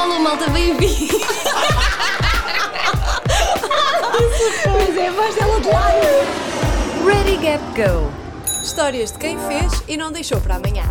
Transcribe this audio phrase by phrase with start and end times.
[0.00, 1.20] Alô, malta, bem-vindo!
[4.64, 7.04] Pois é, a voz dela de lado.
[7.04, 8.10] Ready, Gap, Go!
[8.62, 10.90] Histórias de quem fez e não deixou para amanhã.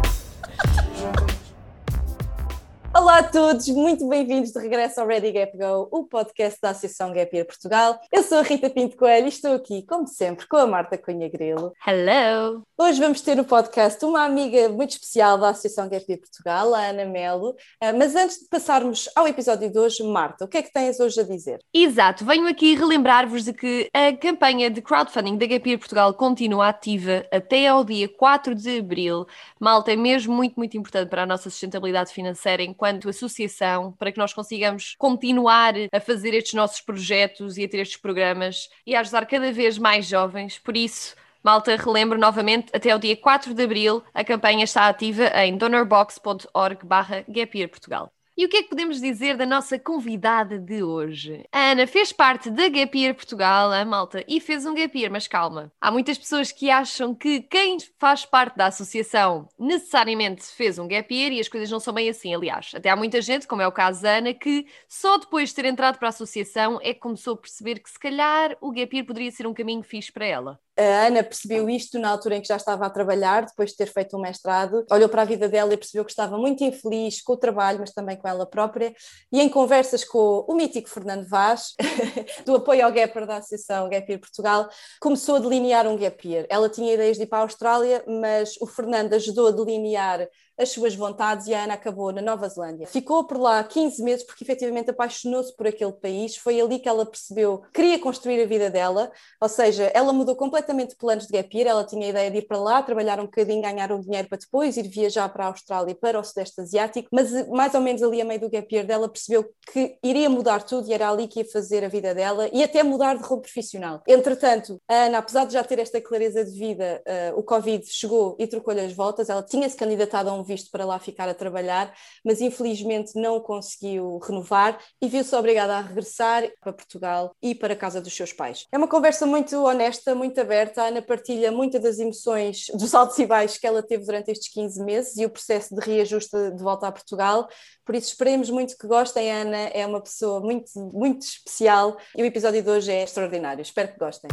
[3.00, 7.14] Olá a todos, muito bem-vindos de regresso ao Ready Gap Go, o podcast da Associação
[7.14, 7.98] Gap Year Portugal.
[8.12, 11.30] Eu sou a Rita Pinto Coelho e estou aqui, como sempre, com a Marta Cunha
[11.30, 11.72] Grilo.
[11.88, 12.62] Hello!
[12.78, 16.88] Hoje vamos ter no podcast uma amiga muito especial da Associação Gap Year Portugal, a
[16.88, 17.56] Ana Melo.
[17.82, 21.00] Ah, Mas antes de passarmos ao episódio de hoje, Marta, o que é que tens
[21.00, 21.60] hoje a dizer?
[21.74, 26.68] Exato, venho aqui relembrar-vos de que a campanha de crowdfunding da Gap Year Portugal continua
[26.68, 29.26] ativa até ao dia 4 de abril.
[29.58, 34.18] Malta, é mesmo muito, muito importante para a nossa sustentabilidade financeira enquanto associação, para que
[34.18, 39.02] nós consigamos continuar a fazer estes nossos projetos e a ter estes programas e a
[39.02, 40.58] ajudar cada vez mais jovens.
[40.58, 45.26] Por isso, Malta, relembro novamente, até ao dia 4 de abril a campanha está ativa
[45.44, 47.24] em donorbox.org barra
[47.70, 48.12] Portugal.
[48.40, 51.44] E o que é que podemos dizer da nossa convidada de hoje?
[51.52, 55.70] A Ana fez parte da Gap Portugal, a malta, e fez um Gap mas calma.
[55.82, 61.14] Há muitas pessoas que acham que quem faz parte da associação necessariamente fez um Gap
[61.14, 62.72] e as coisas não são bem assim, aliás.
[62.74, 65.66] Até há muita gente, como é o caso da Ana, que só depois de ter
[65.66, 69.32] entrado para a associação é que começou a perceber que se calhar o Gap poderia
[69.32, 70.58] ser um caminho fixe para ela.
[70.80, 73.88] A Ana percebeu isto na altura em que já estava a trabalhar, depois de ter
[73.88, 77.34] feito um mestrado, olhou para a vida dela e percebeu que estava muito infeliz com
[77.34, 78.96] o trabalho, mas também com ela própria,
[79.30, 81.74] e em conversas com o mítico Fernando Vaz,
[82.46, 84.70] do apoio ao Gapper da Associação Gap Portugal,
[85.02, 86.46] começou a delinear um Gap.
[86.48, 90.30] Ela tinha ideias de ir para a Austrália, mas o Fernando ajudou a delinear
[90.60, 92.86] as suas vontades e a Ana acabou na Nova Zelândia.
[92.86, 97.06] Ficou por lá 15 meses porque efetivamente apaixonou-se por aquele país, foi ali que ela
[97.06, 101.32] percebeu que queria construir a vida dela, ou seja, ela mudou completamente de planos de
[101.32, 104.02] gap year, ela tinha a ideia de ir para lá, trabalhar um bocadinho, ganhar um
[104.02, 107.82] dinheiro para depois ir viajar para a Austrália, para o Sudeste Asiático, mas mais ou
[107.82, 111.10] menos ali a meio do gap year dela percebeu que iria mudar tudo e era
[111.10, 114.02] ali que ia fazer a vida dela e até mudar de rumo profissional.
[114.08, 118.36] Entretanto, a Ana, apesar de já ter esta clareza de vida, eh, o Covid chegou
[118.40, 121.94] e trocou-lhe as voltas, ela tinha-se candidatado a um visto para lá ficar a trabalhar,
[122.26, 127.78] mas infelizmente não conseguiu renovar e viu-se obrigada a regressar para Portugal e para a
[127.78, 128.66] casa dos seus pais.
[128.72, 130.82] É uma conversa muito honesta, muito aberta.
[130.82, 134.52] A Ana partilha muitas das emoções, dos altos e baixos que ela teve durante estes
[134.52, 137.48] 15 meses e o processo de reajuste de volta a Portugal.
[137.86, 139.32] Por isso, esperemos muito que gostem.
[139.32, 143.62] A Ana é uma pessoa muito, muito especial e o episódio de hoje é extraordinário.
[143.62, 144.30] Espero que gostem.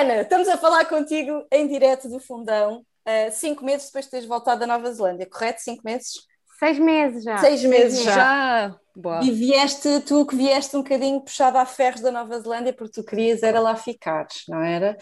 [0.00, 4.26] Ana, estamos a falar contigo em direto do fundão, uh, cinco meses depois de teres
[4.26, 5.60] voltado da Nova Zelândia, correto?
[5.60, 6.26] Cinco meses?
[6.60, 7.36] Seis meses já.
[7.38, 8.14] Seis meses já.
[8.14, 8.76] Já!
[8.94, 9.20] Boa.
[9.24, 13.04] E vieste, tu que vieste um bocadinho puxada a ferros da Nova Zelândia, porque tu
[13.04, 14.96] querias era lá ficares, não era?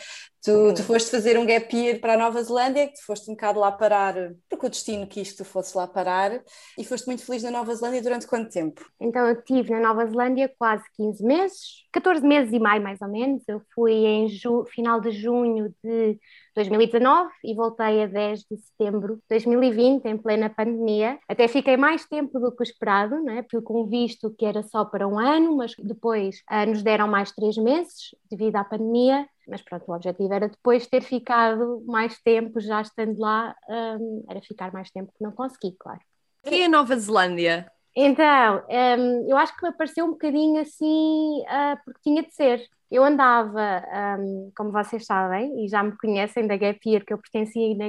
[0.44, 3.34] Tu, tu foste fazer um gap year para a Nova Zelândia, que tu foste um
[3.34, 4.14] bocado lá parar,
[4.48, 6.40] porque o destino quis que tu fosse lá parar,
[6.78, 8.84] e foste muito feliz na Nova Zelândia durante quanto tempo?
[9.00, 11.58] Então eu estive na Nova Zelândia quase 15 meses,
[11.92, 13.42] 14 meses e meio mais ou menos.
[13.48, 16.18] Eu fui em ju- final de junho de
[16.58, 21.18] 2019 e voltei a 10 de setembro de 2020, em plena pandemia.
[21.28, 23.42] Até fiquei mais tempo do que o esperado, não é?
[23.42, 27.32] porque com visto que era só para um ano, mas depois ah, nos deram mais
[27.32, 29.26] três meses devido à pandemia.
[29.46, 34.40] Mas pronto, o objetivo era depois ter ficado mais tempo, já estando lá, hum, era
[34.42, 36.00] ficar mais tempo que não consegui, claro.
[36.44, 37.70] O que é a Nova Zelândia?
[37.96, 42.62] Então, hum, eu acho que me apareceu um bocadinho assim, ah, porque tinha de ser.
[42.90, 43.82] Eu andava,
[44.18, 47.18] hum, como vocês sabem, e já me conhecem da Gap Year, que eu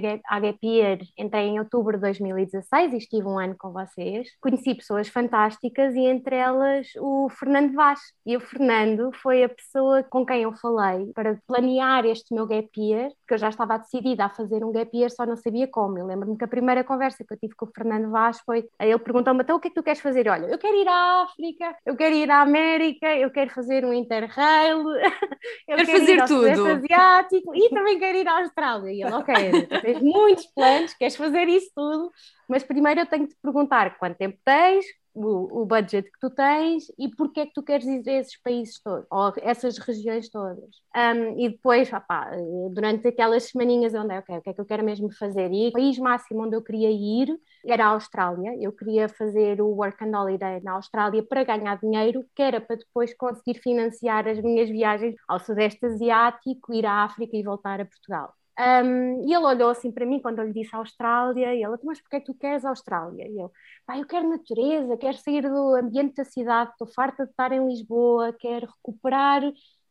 [0.02, 4.28] Gap- à Gap Year, entrei em outubro de 2016 e estive um ano com vocês.
[4.42, 8.00] Conheci pessoas fantásticas e entre elas o Fernando Vaz.
[8.26, 12.70] E o Fernando foi a pessoa com quem eu falei para planear este meu Gap
[12.78, 15.98] Year, porque eu já estava decidida a fazer um Gap Year, só não sabia como.
[15.98, 19.00] Eu lembro-me que a primeira conversa que eu tive com o Fernando Vaz foi, ele
[19.00, 20.28] perguntou-me, então o que é que tu queres fazer?
[20.30, 23.94] Olha, eu quero ir à África, eu quero ir à América, eu quero fazer um
[23.94, 24.89] Interrail,
[25.68, 26.68] eu Quero quero fazer tudo.
[26.68, 28.92] Asiático e também quero ir à Austrália.
[28.92, 32.12] E ele, ok, tens muitos planos, queres fazer isso tudo,
[32.48, 36.30] mas primeiro eu tenho de te perguntar quanto tempo tens, o, o budget que tu
[36.30, 40.30] tens e porque é que tu queres ir a esses países todos, ou essas regiões
[40.30, 40.70] todas.
[40.96, 42.32] Um, e depois, opá,
[42.72, 45.52] durante aquelas semaninhas onde é, o que é que eu quero mesmo fazer?
[45.52, 48.56] E o país máximo onde eu queria ir era a Austrália.
[48.60, 52.78] Eu queria fazer o Work and Holiday na Austrália para ganhar dinheiro, que era para
[52.78, 57.86] depois conseguir financiar as minhas viagens ao Sudeste Asiático, ir à África e voltar a
[57.86, 58.34] Portugal.
[58.60, 61.86] Um, e ele olhou assim para mim quando eu lhe disse Austrália, e ele, "Então,
[61.86, 63.26] mas porquê é que tu queres Austrália?
[63.28, 63.52] E eu,
[63.86, 67.66] pá, eu quero natureza, quero sair do ambiente da cidade, estou farta de estar em
[67.68, 69.44] Lisboa, quero recuperar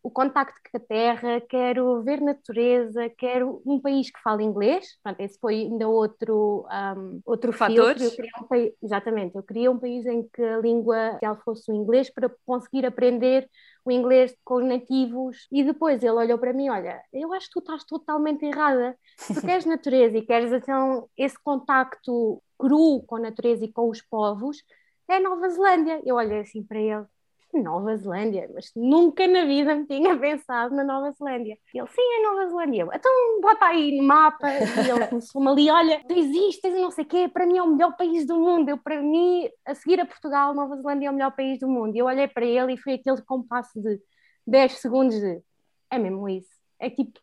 [0.09, 4.99] o contacto com a terra, quero ver natureza, quero um país que fale inglês.
[5.03, 6.67] Pronto, esse foi ainda outro,
[6.97, 7.95] um, outro fator.
[7.95, 12.87] Um exatamente, eu queria um país em que a língua fosse o inglês para conseguir
[12.87, 13.47] aprender
[13.85, 15.47] o inglês com os nativos.
[15.53, 18.97] E depois ele olhou para mim: Olha, eu acho que tu estás totalmente errada.
[19.27, 24.01] Tu queres natureza e queres então esse contacto cru com a natureza e com os
[24.01, 24.65] povos,
[25.07, 26.01] é Nova Zelândia.
[26.03, 27.05] Eu olhei assim para ele
[27.55, 31.59] Nova Zelândia, mas nunca na vida me tinha pensado na Nova Zelândia.
[31.75, 32.89] E ele, sim, é Nova Zelândia.
[32.93, 34.49] Então bota aí no mapa.
[34.51, 37.63] E ele começou-me ali, olha, tu existes e não sei o quê, para mim é
[37.63, 38.69] o melhor país do mundo.
[38.69, 41.97] Eu, para mim, a seguir a Portugal, Nova Zelândia é o melhor país do mundo.
[41.97, 43.99] E eu olhei para ele e foi aquele compasso de
[44.47, 45.43] 10 segundos de,
[45.91, 46.51] é mesmo isso.
[46.79, 47.19] É tipo,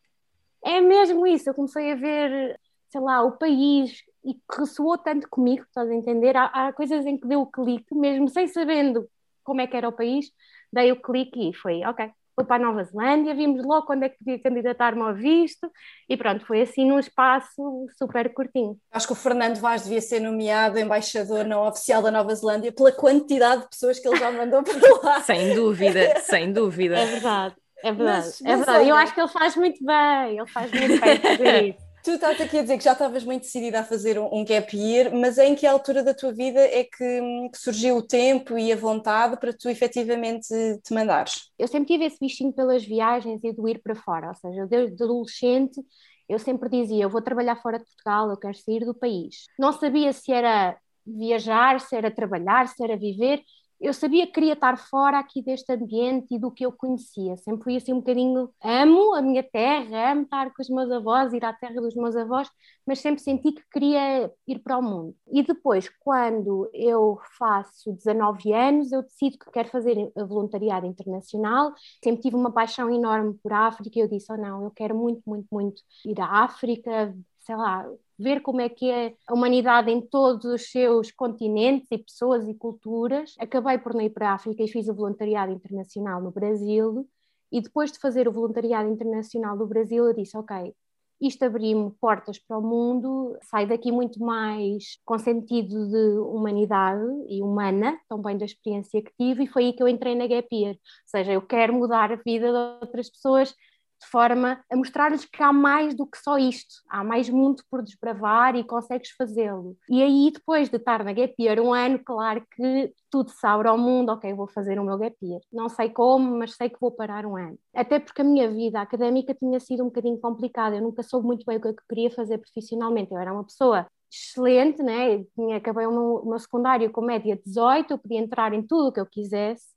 [0.64, 1.48] é mesmo isso.
[1.48, 2.58] Eu comecei a ver,
[2.88, 6.36] sei lá, o país e ressoou tanto comigo, estás a entender?
[6.36, 9.08] Há, há coisas em que deu o clique, mesmo sem sabendo
[9.46, 10.26] como é que era o país,
[10.72, 14.08] dei o clique e foi, ok, fui para a Nova Zelândia, vimos logo quando é
[14.10, 15.70] que podia candidatar-me ao visto
[16.08, 18.76] e pronto, foi assim num espaço super curtinho.
[18.92, 22.92] Acho que o Fernando Vaz devia ser nomeado embaixador não oficial da Nova Zelândia pela
[22.92, 25.20] quantidade de pessoas que ele já mandou para lá.
[25.24, 26.98] sem dúvida, sem dúvida.
[26.98, 27.54] É verdade.
[27.84, 28.78] É verdade, mas, mas é verdade.
[28.78, 28.88] Olha...
[28.88, 31.85] Eu acho que ele faz muito bem, ele faz muito bem fazer isso.
[32.06, 35.12] Tu estás aqui a dizer que já estavas muito decidida a fazer um, gap year,
[35.12, 37.20] mas em que altura da tua vida é que,
[37.50, 40.46] que, surgiu o tempo e a vontade para tu efetivamente
[40.84, 41.50] te mandares?
[41.58, 45.02] Eu sempre tive esse bichinho pelas viagens e do ir para fora, ou seja, desde
[45.02, 45.82] adolescente
[46.28, 49.46] eu sempre dizia, eu vou trabalhar fora de Portugal, eu quero sair do país.
[49.58, 53.42] Não sabia se era viajar, se era trabalhar, se era viver,
[53.80, 57.36] eu sabia que queria estar fora aqui deste ambiente e do que eu conhecia.
[57.36, 58.50] Sempre fui assim um bocadinho.
[58.62, 62.16] Amo a minha terra, amo estar com os meus avós, ir à terra dos meus
[62.16, 62.48] avós,
[62.86, 65.14] mas sempre senti que queria ir para o mundo.
[65.30, 71.72] E depois, quando eu faço 19 anos, eu decido que quero fazer voluntariado internacional.
[72.02, 75.22] Sempre tive uma paixão enorme por África e eu disse: oh, não, eu quero muito,
[75.26, 77.14] muito, muito ir à África,
[77.46, 77.88] sei lá,
[78.18, 82.54] ver como é que é a humanidade em todos os seus continentes e pessoas e
[82.54, 83.36] culturas.
[83.38, 87.08] Acabei por não ir para a África e fiz o voluntariado internacional no Brasil.
[87.52, 90.74] E depois de fazer o voluntariado internacional no Brasil, eu disse: Ok,
[91.20, 97.40] isto abriu-me portas para o mundo, saio daqui muito mais com sentido de humanidade e
[97.40, 100.74] humana, também da experiência que tive, e foi aí que eu entrei na Gap Year.
[100.74, 103.54] Ou seja, eu quero mudar a vida de outras pessoas
[104.00, 107.82] de forma a mostrar-lhes que há mais do que só isto, há mais mundo por
[107.82, 109.76] desbravar e consegues fazê-lo.
[109.88, 113.68] E aí, depois de estar na Gap Year um ano, claro que tudo se abre
[113.68, 115.40] ao mundo, ok, vou fazer o meu Gap Year.
[115.52, 117.58] Não sei como, mas sei que vou parar um ano.
[117.74, 121.44] Até porque a minha vida académica tinha sido um bocadinho complicada, eu nunca soube muito
[121.46, 125.24] bem o que eu queria fazer profissionalmente, eu era uma pessoa excelente, né?
[125.34, 128.88] tinha, acabei o meu, o meu secundário com média 18, eu podia entrar em tudo
[128.88, 129.74] o que eu quisesse.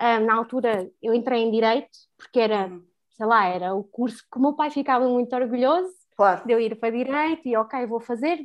[0.00, 2.84] Uh, na altura eu entrei em Direito, porque era uhum
[3.16, 6.46] sei lá, era o curso que o meu pai ficava muito orgulhoso claro.
[6.46, 8.38] de eu ir para direito e ok, vou fazer.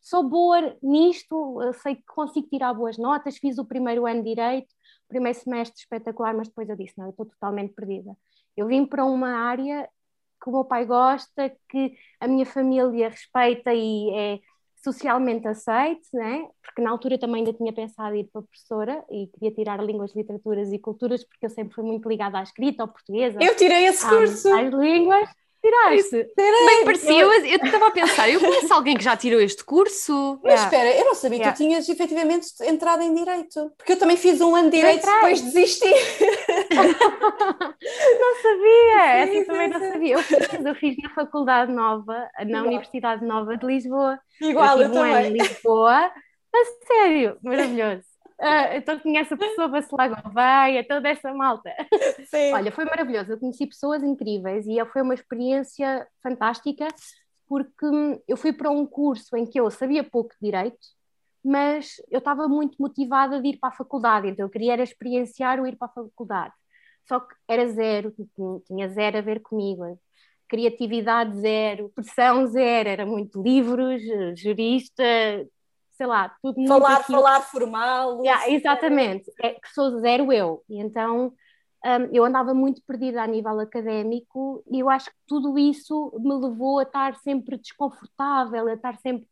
[0.00, 4.68] Sou boa nisto, sei que consigo tirar boas notas, fiz o primeiro ano de direito,
[5.08, 8.14] primeiro semestre espetacular, mas depois eu disse, não, eu estou totalmente perdida.
[8.54, 9.88] Eu vim para uma área
[10.42, 14.40] que o meu pai gosta, que a minha família respeita e é
[14.82, 16.48] socialmente aceite, né?
[16.72, 20.14] porque na altura também ainda tinha pensado em ir para professora e queria tirar línguas,
[20.16, 23.34] literaturas e culturas, porque eu sempre fui muito ligada à escrita, ao português.
[23.38, 24.48] Eu tirei esse curso.
[24.48, 25.28] Às línguas.
[25.62, 26.26] Tiraste?
[26.36, 26.66] Tirei.
[26.66, 30.40] Bem parecia, eu estava a pensar, eu conheço alguém que já tirou este curso.
[30.42, 30.64] Mas yeah.
[30.64, 31.52] espera, eu não sabia yeah.
[31.52, 35.06] que tu tinhas efetivamente entrado em Direito, porque eu também fiz um ano de Direito
[35.06, 35.88] e depois desisti.
[36.74, 40.14] não sabia, sim, sim, também não sabia.
[40.14, 42.64] Eu fiz, eu fiz na Faculdade Nova, na Igual.
[42.64, 44.18] Universidade Nova de Lisboa.
[44.40, 45.12] Igual, eu, eu também.
[45.12, 46.10] Um ano em Lisboa,
[46.54, 48.11] a sério, maravilhoso.
[48.42, 51.70] Uh, então conhece a pessoa Bacelar Gouveia, toda essa malta.
[52.26, 52.52] Sim.
[52.52, 53.30] Olha, foi maravilhoso.
[53.30, 56.88] Eu conheci pessoas incríveis e foi uma experiência fantástica
[57.46, 57.86] porque
[58.26, 60.78] eu fui para um curso em que eu sabia pouco de direito,
[61.44, 65.60] mas eu estava muito motivada de ir para a faculdade, então eu queria era experienciar
[65.60, 66.54] o ir para a faculdade.
[67.06, 68.12] Só que era zero,
[68.66, 70.00] tinha zero a ver comigo.
[70.48, 74.02] Criatividade zero, pressão zero, era muito livros,
[74.36, 75.04] jurista,
[76.02, 77.18] sei lá, tudo Falar, aquilo.
[77.18, 78.24] falar formal.
[78.24, 80.64] Yeah, exatamente, é que sou zero eu.
[80.68, 81.32] E então
[81.84, 86.34] um, eu andava muito perdida a nível académico e eu acho que tudo isso me
[86.34, 89.28] levou a estar sempre desconfortável, a estar sempre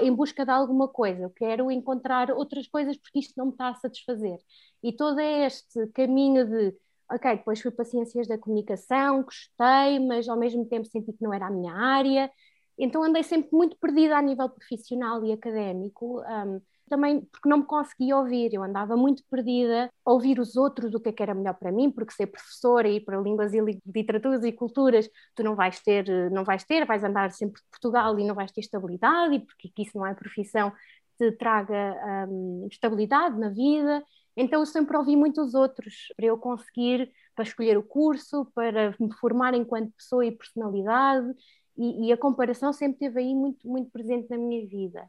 [0.00, 1.24] em busca de alguma coisa.
[1.24, 4.38] Eu quero encontrar outras coisas porque isto não me está a satisfazer.
[4.82, 6.74] E todo este caminho de
[7.10, 11.32] ok, depois fui para Ciências da Comunicação, gostei, mas ao mesmo tempo senti que não
[11.32, 12.30] era a minha área,
[12.78, 17.64] então andei sempre muito perdida a nível profissional e académico, um, também porque não me
[17.64, 21.34] conseguia ouvir, eu andava muito perdida a ouvir os outros o que é que era
[21.34, 25.42] melhor para mim, porque ser professora e ir para línguas e literaturas e culturas, tu
[25.42, 28.60] não vais ter, não vais ter, vais andar sempre de Portugal e não vais ter
[28.60, 30.70] estabilidade, e porque isso não é profissão
[31.18, 31.96] que te traga
[32.28, 34.04] um, estabilidade na vida.
[34.36, 39.12] Então eu sempre ouvi muitos outros para eu conseguir, para escolher o curso, para me
[39.14, 41.34] formar enquanto pessoa e personalidade,
[41.76, 45.08] e, e a comparação sempre esteve aí muito, muito presente na minha vida.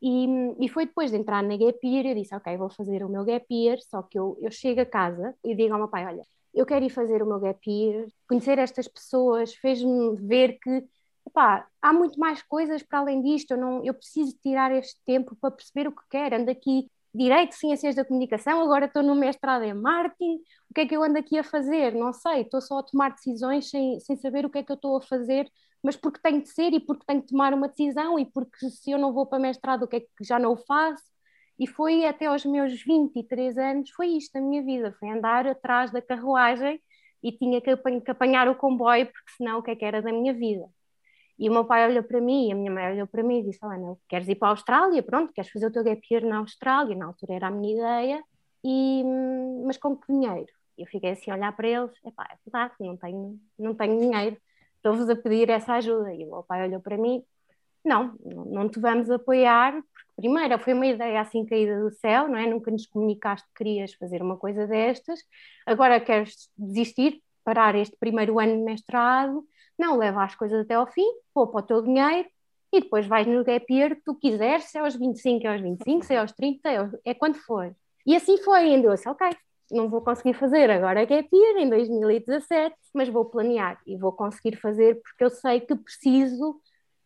[0.00, 0.26] E,
[0.60, 3.24] e, foi depois de entrar na gap year, eu disse, ok, vou fazer o meu
[3.24, 6.22] gap year, só que eu, eu chego a casa e digo ao meu pai, olha,
[6.54, 10.84] eu quero ir fazer o meu gap year, conhecer estas pessoas, fez-me ver que,
[11.26, 15.36] epá, há muito mais coisas para além disto, eu, não, eu preciso tirar este tempo
[15.40, 19.64] para perceber o que quero, ando aqui Direito, Ciências da Comunicação, agora estou no mestrado
[19.64, 20.36] em Marketing,
[20.70, 21.92] o que é que eu ando aqui a fazer?
[21.94, 24.76] Não sei, estou só a tomar decisões sem, sem saber o que é que eu
[24.76, 25.50] estou a fazer
[25.82, 28.90] mas porque tem de ser e porque tenho de tomar uma decisão e porque se
[28.90, 31.04] eu não vou para mestrado, o que é que já não faço?
[31.58, 35.90] E foi até aos meus 23 anos, foi isto a minha vida, foi andar atrás
[35.90, 36.80] da carruagem
[37.22, 37.70] e tinha que
[38.10, 40.68] apanhar o comboio, porque senão o que é que era da minha vida?
[41.38, 43.44] E o meu pai olhou para mim, e a minha mãe olhou para mim e
[43.44, 45.02] disse: Olha, queres ir para a Austrália?
[45.02, 46.96] Pronto, queres fazer o teu gap year na Austrália?
[46.96, 48.24] Na altura era a minha ideia,
[48.64, 49.04] e,
[49.64, 50.46] mas com que dinheiro?
[50.76, 54.36] Eu fiquei assim a olhar para eles: Epá, é verdade, não tenho, não tenho dinheiro
[54.88, 56.12] estou-vos a pedir essa ajuda.
[56.14, 57.22] E o meu pai olhou para mim,
[57.84, 62.36] não, não te vamos apoiar, porque primeiro foi uma ideia assim caída do céu, não
[62.36, 62.46] é?
[62.46, 65.20] Nunca nos comunicaste que querias fazer uma coisa destas,
[65.66, 69.44] agora queres desistir, parar este primeiro ano de mestrado,
[69.78, 72.28] não, leva as coisas até ao fim, poupa o teu dinheiro
[72.72, 75.60] e depois vais no gap year que tu quiseres, se é aos 25, é aos
[75.60, 77.74] 25, se é aos 30, é, é quando for.
[78.04, 79.30] E assim foi, e eu disse, ok,
[79.70, 84.56] não vou conseguir fazer agora gap year em 2017, mas vou planear e vou conseguir
[84.56, 86.60] fazer porque eu sei que preciso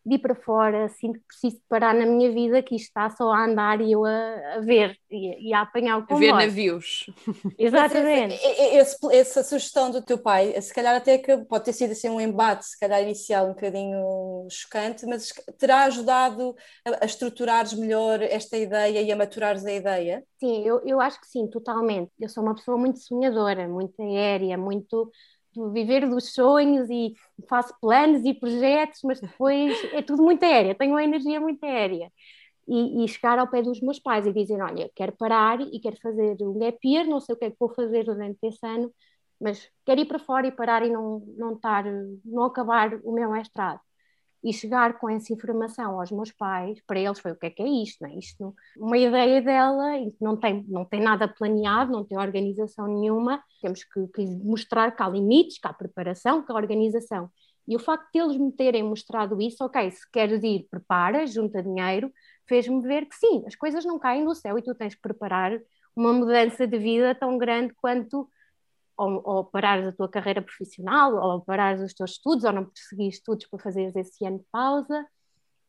[0.05, 3.31] de ir para fora, sinto que preciso parar na minha vida que isto está só
[3.31, 6.33] a andar e eu a, a ver e, e, a apanhar o comboio.
[6.33, 7.05] A ver navios.
[7.57, 8.35] Exatamente.
[8.43, 12.19] Esse, essa sugestão do teu pai, se calhar até que pode ter sido assim um
[12.19, 16.53] embate, se calhar inicial um bocadinho chocante, mas terá ajudado
[16.85, 20.23] a, a estruturares melhor esta ideia e a maturares a ideia?
[20.37, 22.11] Sim, eu, eu acho que sim, totalmente.
[22.19, 25.09] Eu sou uma pessoa muito sonhadora, muito aérea, muito
[25.71, 27.13] viver dos sonhos e
[27.47, 32.11] faço planos e projetos, mas depois é tudo muito aéreo, tenho uma energia muito aérea.
[32.67, 35.97] E, e, chegar ao pé dos meus pais e dizer, olha, quero parar e quero
[36.01, 38.93] fazer um gap year, não sei o que é que vou fazer durante esse ano,
[39.39, 41.83] mas quero ir para fora e parar e não, não, estar,
[42.23, 43.81] não acabar o meu mestrado
[44.43, 47.63] e chegar com essa informação aos meus pais, para eles foi o que é que
[47.63, 48.15] é isto, não é?
[48.15, 53.83] Isto, uma ideia dela, não tem, não tem nada planeado, não tem organização nenhuma, temos
[53.85, 57.29] que, que mostrar que há limites, que há preparação, que há organização.
[57.65, 61.63] E o facto de eles me terem mostrado isso, ok, se queres ir, prepara, junta
[61.63, 62.11] dinheiro,
[62.45, 65.57] fez-me ver que sim, as coisas não caem do céu e tu tens que preparar
[65.95, 68.27] uma mudança de vida tão grande quanto
[68.97, 73.09] ou, ou parares a tua carreira profissional, ou parares os teus estudos, ou não prosseguir
[73.09, 75.05] estudos para fazeres esse ano de pausa.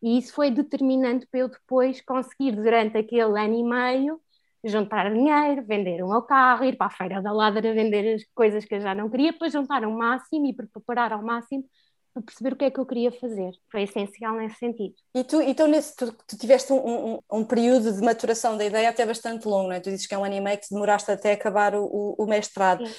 [0.02, 4.20] E isso foi determinante para eu depois conseguir, durante aquele ano e meio,
[4.64, 8.64] juntar dinheiro, vender o meu carro, ir para a feira da ladra vender as coisas
[8.64, 11.64] que eu já não queria, para juntar ao máximo e preparar ao máximo
[12.14, 13.50] para perceber o que é que eu queria fazer.
[13.70, 14.94] Foi essencial nesse sentido.
[15.12, 18.88] E tu, então, nesse, tu, tu tiveste um, um, um, período de maturação da ideia
[18.88, 19.80] até bastante longo, não é?
[19.80, 22.26] Tu dizes que é um ano e meio que demoraste até acabar o, o, o
[22.26, 22.86] mestrado.
[22.86, 22.94] Sim.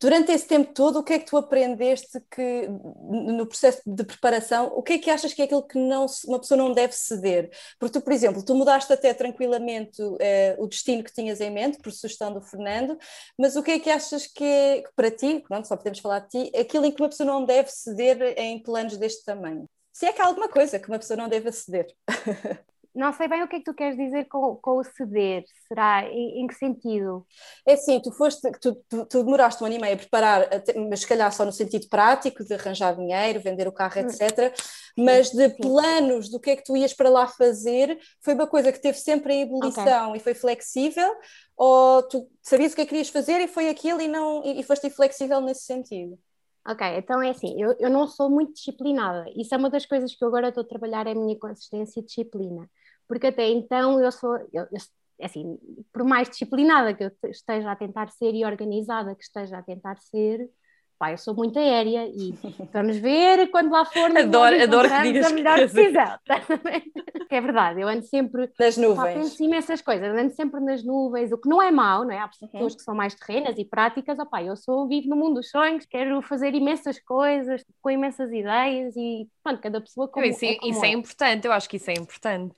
[0.00, 4.66] Durante esse tempo todo, o que é que tu aprendeste que no processo de preparação,
[4.74, 7.50] o que é que achas que é aquilo que não, uma pessoa não deve ceder?
[7.78, 11.78] Porque tu, por exemplo, tu mudaste até tranquilamente eh, o destino que tinhas em mente,
[11.78, 12.98] por sugestão do Fernando,
[13.38, 16.28] mas o que é que achas que é, para ti, pronto, só podemos falar de
[16.28, 19.66] ti, aquilo em que uma pessoa não deve ceder em planos deste tamanho?
[19.92, 21.86] Se é que há alguma coisa que uma pessoa não deve ceder.
[22.96, 25.44] Não sei bem o que é que tu queres dizer com, com o ceder.
[25.68, 26.02] Será?
[26.10, 27.26] Em, em, que sentido?
[27.66, 30.48] É assim, tu foste, tu, tu, tu, demoraste um ano e meio a preparar,
[30.88, 34.50] mas se calhar só no sentido prático, de arranjar dinheiro, vender o carro, etc.
[34.96, 35.04] Hum.
[35.04, 38.72] Mas de planos do que é que tu ias para lá fazer, foi uma coisa
[38.72, 40.16] que teve sempre em ebulição okay.
[40.18, 41.14] e foi flexível?
[41.54, 44.60] Ou tu sabias o que é que querias fazer e foi aquilo e, não, e,
[44.60, 46.18] e foste inflexível nesse sentido?
[46.66, 49.26] Ok, então é assim, eu, eu não sou muito disciplinada.
[49.36, 52.00] Isso é uma das coisas que eu agora estou a trabalhar, é a minha consistência
[52.00, 52.66] e disciplina
[53.08, 54.78] porque até então eu sou, eu, eu,
[55.22, 55.58] assim,
[55.92, 59.96] por mais disciplinada que eu esteja a tentar ser e organizada que esteja a tentar
[59.98, 60.48] ser,
[60.98, 62.34] pá, eu sou muito aérea e
[62.72, 66.18] vamos ver quando lá for adoro, adoro que digas a melhor decisão.
[67.30, 68.96] é verdade, eu ando sempre nas nuvens.
[68.96, 72.18] Pá, penso imensas coisas, ando sempre nas nuvens, o que não é mau, não é?
[72.18, 72.76] Há pessoas uhum.
[72.76, 76.20] que são mais terrenas e práticas, opá, eu sou vivo no mundo dos sonhos, quero
[76.22, 80.84] fazer imensas coisas, com imensas ideias e pronto, cada pessoa como, isso, é, como isso
[80.84, 80.88] é.
[80.88, 82.54] é importante, eu acho que isso é importante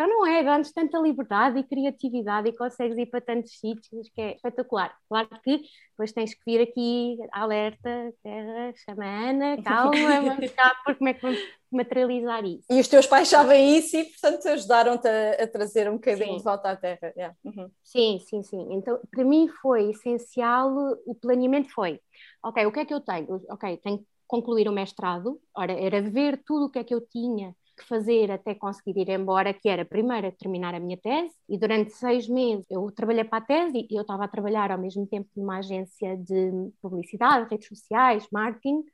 [0.00, 4.22] Então não é, dá-nos tanta liberdade e criatividade e consegues ir para tantos sítios que
[4.22, 4.96] é espetacular.
[5.06, 10.98] Claro que depois tens que vir aqui, alerta, terra, chama Ana, calma, vamos cá, porque
[11.00, 11.38] como é que vamos
[11.70, 12.64] materializar isso?
[12.70, 16.36] E os teus pais sabem isso e, portanto, ajudaram-te a, a, trazer um bocadinho sim.
[16.38, 17.12] de volta à terra.
[17.14, 17.36] Yeah.
[17.44, 17.70] Uhum.
[17.84, 18.68] Sim, sim, sim.
[18.70, 22.00] Então, para mim foi essencial, o planeamento foi,
[22.42, 23.42] ok, o que é que eu tenho?
[23.50, 27.02] Ok, tenho que concluir o mestrado, ora, era ver tudo o que é que eu
[27.02, 31.58] tinha que fazer até conseguir ir embora, que era primeiro terminar a minha tese, e
[31.58, 35.06] durante seis meses eu trabalhei para a tese e eu estava a trabalhar ao mesmo
[35.06, 38.84] tempo numa agência de publicidade, redes sociais, marketing,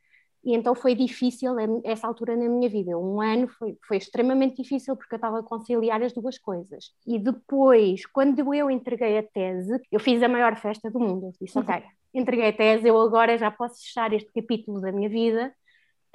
[0.44, 2.96] e então foi difícil essa altura na minha vida.
[2.96, 6.92] Um ano foi, foi extremamente difícil porque eu estava a conciliar as duas coisas.
[7.04, 11.32] E depois, quando eu entreguei a tese, eu fiz a maior festa do mundo.
[11.40, 11.82] disse, ok,
[12.14, 15.52] entreguei a tese, eu agora já posso fechar este capítulo da minha vida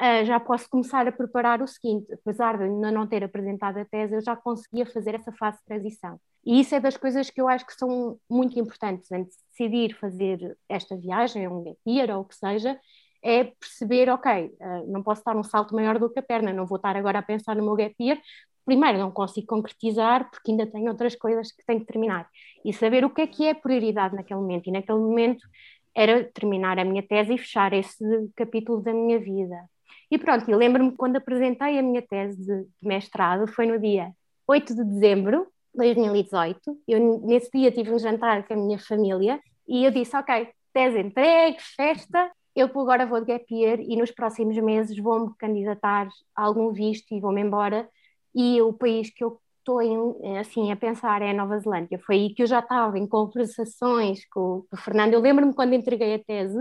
[0.02, 2.12] uh, já posso começar a preparar o seguinte.
[2.14, 5.66] Apesar de ainda não ter apresentado a tese, eu já conseguia fazer essa fase de
[5.66, 6.20] transição.
[6.44, 9.96] E isso é das coisas que eu acho que são muito importantes antes de decidir
[9.96, 12.80] fazer esta viagem, um gap year ou o que seja,
[13.24, 16.66] é perceber, ok, uh, não posso dar um salto maior do que a perna, não
[16.66, 18.20] vou estar agora a pensar no meu gap year,
[18.66, 22.28] primeiro não consigo concretizar porque ainda tenho outras coisas que tenho que terminar
[22.66, 25.48] e saber o que é que é prioridade naquele momento e naquele momento
[25.96, 28.04] era terminar a minha tese e fechar esse
[28.36, 29.58] capítulo da minha vida.
[30.10, 34.12] E pronto, eu lembro-me quando apresentei a minha tese de, mestrado, foi no dia
[34.48, 36.60] 8 de dezembro de 2018.
[36.88, 41.00] Eu nesse dia tive um jantar com a minha família e eu disse, ok, tese
[41.00, 46.44] entregue, festa, eu agora vou de gap year e nos próximos meses vou-me candidatar a
[46.44, 47.88] algum visto e vou-me embora
[48.36, 49.80] e o país que eu estou
[50.40, 52.00] assim a pensar é a Nova Zelândia.
[52.00, 55.14] Foi aí que eu já estava em conversações com o Fernando.
[55.14, 56.58] Eu lembro-me quando entreguei a tese,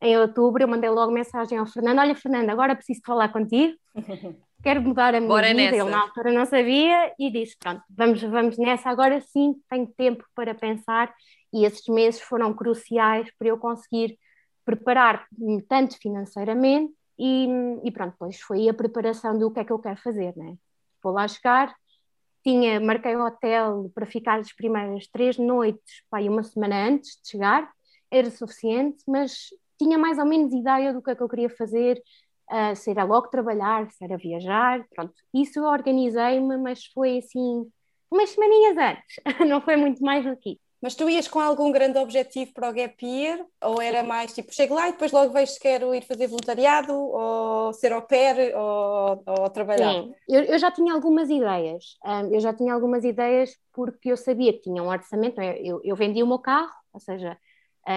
[0.00, 3.76] em outubro, eu mandei logo mensagem ao Fernando: Olha, Fernando, agora preciso falar contigo,
[4.62, 5.62] quero mudar a minha Bora vida.
[5.62, 5.76] Nessa.
[5.76, 8.90] Ele na altura não sabia e disse: Pronto, vamos, vamos nessa.
[8.90, 11.12] Agora sim tenho tempo para pensar.
[11.52, 14.18] E esses meses foram cruciais para eu conseguir
[14.64, 17.48] preparar-me tanto financeiramente e,
[17.82, 20.56] e, pronto, depois foi a preparação do que é que eu quero fazer, né?
[21.02, 21.74] Vou lá chegar,
[22.44, 27.30] tinha, marquei o hotel para ficar as primeiras três noites, pá, uma semana antes de
[27.30, 27.70] chegar,
[28.10, 32.02] era suficiente, mas tinha mais ou menos ideia do que é que eu queria fazer,
[32.50, 35.14] uh, se era logo trabalhar, se era viajar, pronto.
[35.32, 37.70] Isso eu organizei-me, mas foi assim,
[38.10, 41.98] umas semaninhas antes, não foi muito mais do que Mas tu ias com algum grande
[41.98, 43.44] objetivo para o Gap Year?
[43.62, 46.94] Ou era mais tipo, chego lá e depois logo vejo se quero ir fazer voluntariado,
[46.94, 49.92] ou ser au pair, ou, ou trabalhar?
[49.92, 51.96] Sim, eu, eu, já tinha algumas ideias.
[52.04, 55.40] Ah, eu já tinha algumas ideias porque eu sabia que tinha um orçamento.
[55.40, 57.36] Eu, eu vendi o meu carro, ou seja,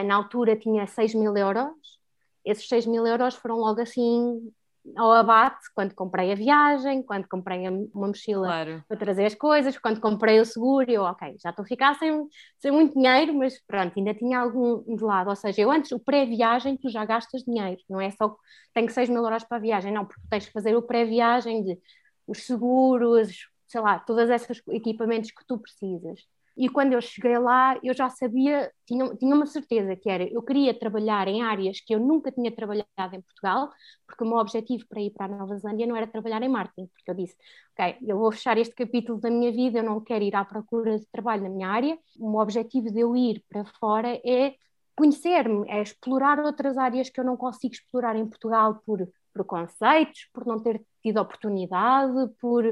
[0.03, 1.99] na altura tinha 6 mil euros,
[2.45, 4.51] esses 6 mil euros foram logo assim
[4.95, 8.83] ao abate quando comprei a viagem, quando comprei uma mochila claro.
[8.87, 12.27] para trazer as coisas, quando comprei o seguro, eu, ok, já estou a ficar sem,
[12.59, 15.29] sem muito dinheiro, mas pronto, ainda tinha algum de lado.
[15.29, 18.35] Ou seja, eu antes, o pré-viagem, tu já gastas dinheiro, não é só
[18.73, 21.77] tenho 6 mil euros para a viagem, não, porque tens que fazer o pré-viagem de
[22.25, 26.25] os seguros, sei lá, todos esses equipamentos que tu precisas.
[26.57, 30.41] E quando eu cheguei lá, eu já sabia, tinha, tinha uma certeza que era, eu
[30.41, 33.69] queria trabalhar em áreas que eu nunca tinha trabalhado em Portugal,
[34.05, 36.87] porque o meu objetivo para ir para a Nova Zelândia não era trabalhar em marketing,
[36.87, 37.35] porque eu disse,
[37.73, 40.99] ok, eu vou fechar este capítulo da minha vida, eu não quero ir à procura
[40.99, 44.55] de trabalho na minha área, o objetivo de eu ir para fora é
[44.95, 50.45] conhecer-me, é explorar outras áreas que eu não consigo explorar em Portugal por preconceitos, por
[50.45, 52.65] não ter tido oportunidade, por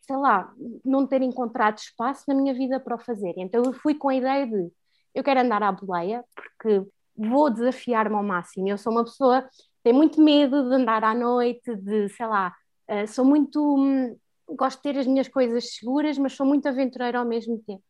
[0.00, 0.52] sei lá,
[0.84, 3.34] não ter encontrado espaço na minha vida para o fazer.
[3.36, 4.70] Então eu fui com a ideia de
[5.14, 6.86] eu quero andar à boleia porque
[7.16, 8.68] vou desafiar-me ao máximo.
[8.68, 9.48] Eu sou uma pessoa que
[9.82, 12.54] tem muito medo de andar à noite, de sei lá,
[12.90, 13.60] uh, sou muito.
[13.60, 14.16] Hum,
[14.48, 17.82] gosto de ter as minhas coisas seguras, mas sou muito aventureira ao mesmo tempo.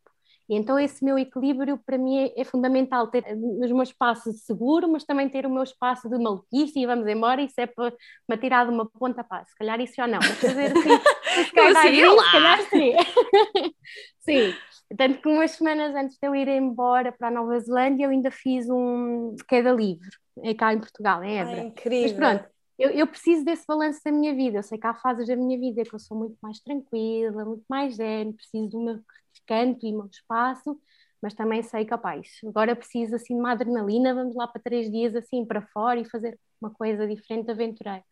[0.51, 4.85] E então esse meu equilíbrio para mim é, é, fundamental, ter os meus espaços seguro,
[4.91, 7.93] mas também ter o meu espaço de maluquice e vamos embora, isso é para
[8.27, 10.89] me tirar de uma ponta, pá, se calhar isso já não, mas fazer assim,
[11.45, 12.93] se calhar, sim, se calhar sim.
[14.19, 14.53] sim,
[14.97, 18.29] tanto que umas semanas antes de eu ir embora para a Nova Zelândia eu ainda
[18.29, 20.09] fiz um queda livre,
[20.43, 21.61] é cá em Portugal, em Évora.
[21.61, 22.01] Incrível.
[22.01, 24.57] Mas pronto, eu, eu, preciso desse balanço da minha vida.
[24.57, 27.63] Eu sei que há fases da minha vida que eu sou muito mais tranquila, muito
[27.69, 29.03] mais zen, preciso de uma
[29.51, 30.79] canto e meu espaço,
[31.21, 32.13] mas também sei opa,
[32.47, 36.05] agora preciso assim de uma adrenalina, vamos lá para três dias assim para fora e
[36.05, 38.03] fazer uma coisa diferente, aventureira.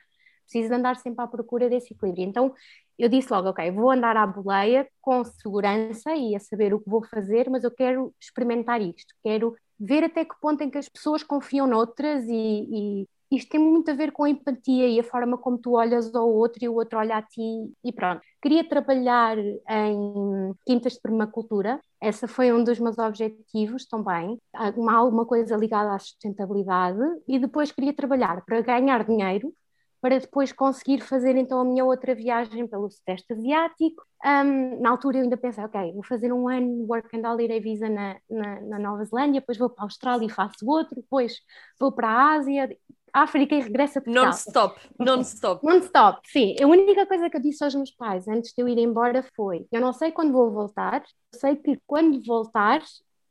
[0.43, 2.25] Preciso de andar sempre à procura desse equilíbrio.
[2.25, 2.53] Então
[2.97, 6.89] eu disse logo, ok, vou andar à boleia com segurança e a saber o que
[6.89, 10.89] vou fazer, mas eu quero experimentar isto, quero ver até que ponto em que as
[10.89, 15.03] pessoas confiam noutras e, e isto tem muito a ver com a empatia e a
[15.03, 18.21] forma como tu olhas ao outro e o outro olha a ti e pronto.
[18.41, 25.25] Queria trabalhar em quintas de permacultura, essa foi um dos meus objetivos também, alguma, alguma
[25.25, 29.53] coisa ligada à sustentabilidade e depois queria trabalhar para ganhar dinheiro
[30.01, 34.03] para depois conseguir fazer então a minha outra viagem pelo Sudeste Asiático.
[34.25, 37.89] Um, na altura eu ainda pensei, ok, vou fazer um ano Work and Holiday Visa
[37.89, 41.39] na, na, na Nova Zelândia, depois vou para a Austrália e faço outro, depois
[41.79, 42.69] vou para a Ásia,
[43.13, 45.65] África e regressa para Non-stop, non-stop.
[45.65, 46.55] Non-stop, sim.
[46.61, 49.65] A única coisa que eu disse aos meus pais antes de eu ir embora foi:
[49.71, 52.81] eu não sei quando vou voltar, sei que quando voltar,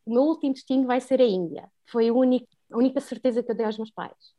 [0.06, 1.68] o meu último destino vai ser a Índia.
[1.86, 4.36] Foi a única, a única certeza que eu dei aos meus pais.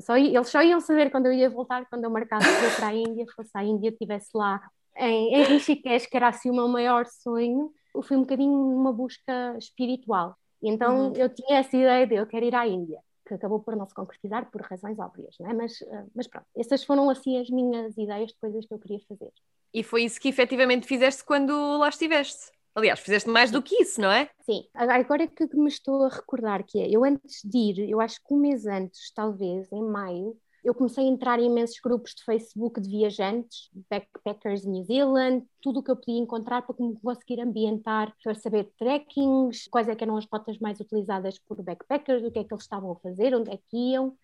[0.00, 2.46] Só, eles só iam saber quando eu ia voltar, quando eu marcasse
[2.76, 4.60] para a Índia, fosse a Índia, estivesse lá
[4.96, 7.72] em, em Rishikesh, que era assim o meu maior sonho.
[7.94, 10.36] Eu fui um bocadinho numa busca espiritual.
[10.62, 11.12] Então uhum.
[11.16, 13.94] eu tinha essa ideia de eu quero ir à Índia que acabou por não se
[13.94, 15.54] concretizar por razões óbvias, não é?
[15.54, 19.00] mas, eh, mas pronto, essas foram assim as minhas ideias de coisas que eu queria
[19.06, 19.30] fazer.
[19.72, 22.50] E foi isso que efetivamente fizeste quando lá estiveste?
[22.74, 24.30] Aliás, fizeste mais do que isso, não é?
[24.40, 28.22] Sim, agora que me estou a recordar que é, eu antes de ir, eu acho
[28.24, 32.24] que um mês antes, talvez, em maio, eu comecei a entrar em imensos grupos de
[32.24, 38.14] Facebook de viajantes, backpackers New Zealand, tudo o que eu podia encontrar para conseguir ambientar,
[38.22, 42.44] para saber trekkings, quais é eram as rotas mais utilizadas por backpackers, o que é
[42.44, 44.16] que eles estavam a fazer, onde é que iam.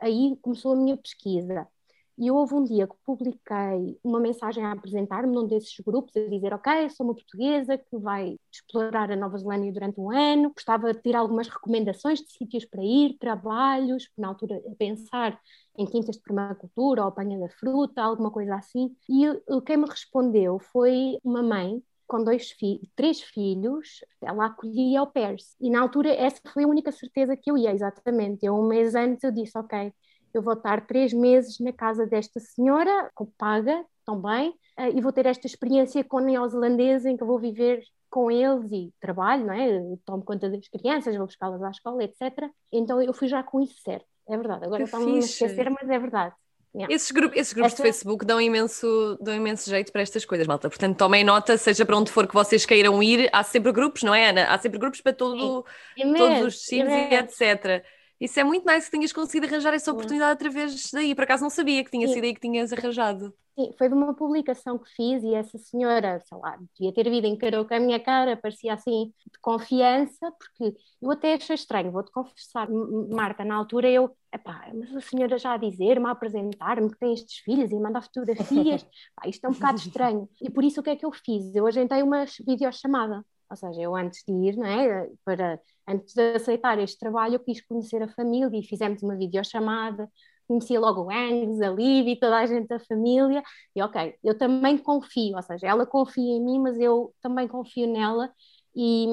[0.00, 1.68] Aí começou a minha pesquisa.
[2.16, 6.52] E houve um dia que publiquei uma mensagem a apresentar-me num desses grupos, a dizer:
[6.54, 11.00] Ok, sou uma portuguesa que vai explorar a Nova Zelândia durante um ano, gostava de
[11.00, 15.38] ter algumas recomendações de sítios para ir, trabalhos, na altura a pensar
[15.76, 18.94] em quintas de permacultura ou apanha da fruta, alguma coisa assim.
[19.08, 19.26] E
[19.66, 25.56] quem me respondeu foi uma mãe com dois fi três filhos, ela acolhia ao pairs.
[25.60, 28.44] E na altura essa foi a única certeza que eu ia, exatamente.
[28.44, 29.92] Eu um mês antes eu disse, ok,
[30.38, 35.12] eu vou estar três meses na casa desta senhora, com paga também, eh, e vou
[35.12, 39.54] ter esta experiência com neozelandesa em que eu vou viver com eles e trabalho, não
[39.54, 39.96] é?
[40.04, 42.48] tomo conta das crianças, vou buscá-las à escola, etc.
[42.72, 44.64] Então eu fui já com isso certo, é verdade.
[44.64, 46.34] Agora estão-me a esquecer, mas é verdade.
[46.76, 46.92] Yeah.
[46.92, 47.82] Esses, grupos, esses grupos Esta...
[47.84, 50.68] de Facebook dão imenso, dão imenso jeito para estas coisas, malta.
[50.68, 54.12] Portanto, tomem nota, seja para onde for que vocês queiram ir, há sempre grupos, não
[54.12, 54.46] é, Ana?
[54.46, 55.64] Há sempre grupos para todo,
[55.96, 57.84] todos os destinos e etc.
[58.24, 61.14] Isso é muito nice que tenhas conseguido arranjar essa oportunidade através daí.
[61.14, 63.34] Por acaso não sabia que tinha sido aí que tinhas arranjado.
[63.54, 67.26] Sim, foi de uma publicação que fiz e essa senhora, sei lá, devia ter vindo,
[67.26, 72.10] encarou com a minha cara, parecia assim de confiança, porque eu até achei estranho, vou-te
[72.10, 72.66] confessar,
[73.12, 77.12] Marta, na altura eu, epá, mas a senhora já a dizer-me, a apresentar-me que tem
[77.12, 78.82] estes filhos e mandar fotografias,
[79.14, 80.28] pá, isto é um bocado estranho.
[80.42, 81.54] E por isso o que é que eu fiz?
[81.54, 86.34] Eu agendei uma videochamada, ou seja, eu antes de ir, não é, para antes de
[86.34, 90.08] aceitar este trabalho, eu quis conhecer a família e fizemos uma videochamada,
[90.46, 93.42] conhecia logo o Angus, a e toda a gente da família,
[93.74, 97.86] e ok, eu também confio, ou seja, ela confia em mim, mas eu também confio
[97.90, 98.30] nela,
[98.76, 99.06] e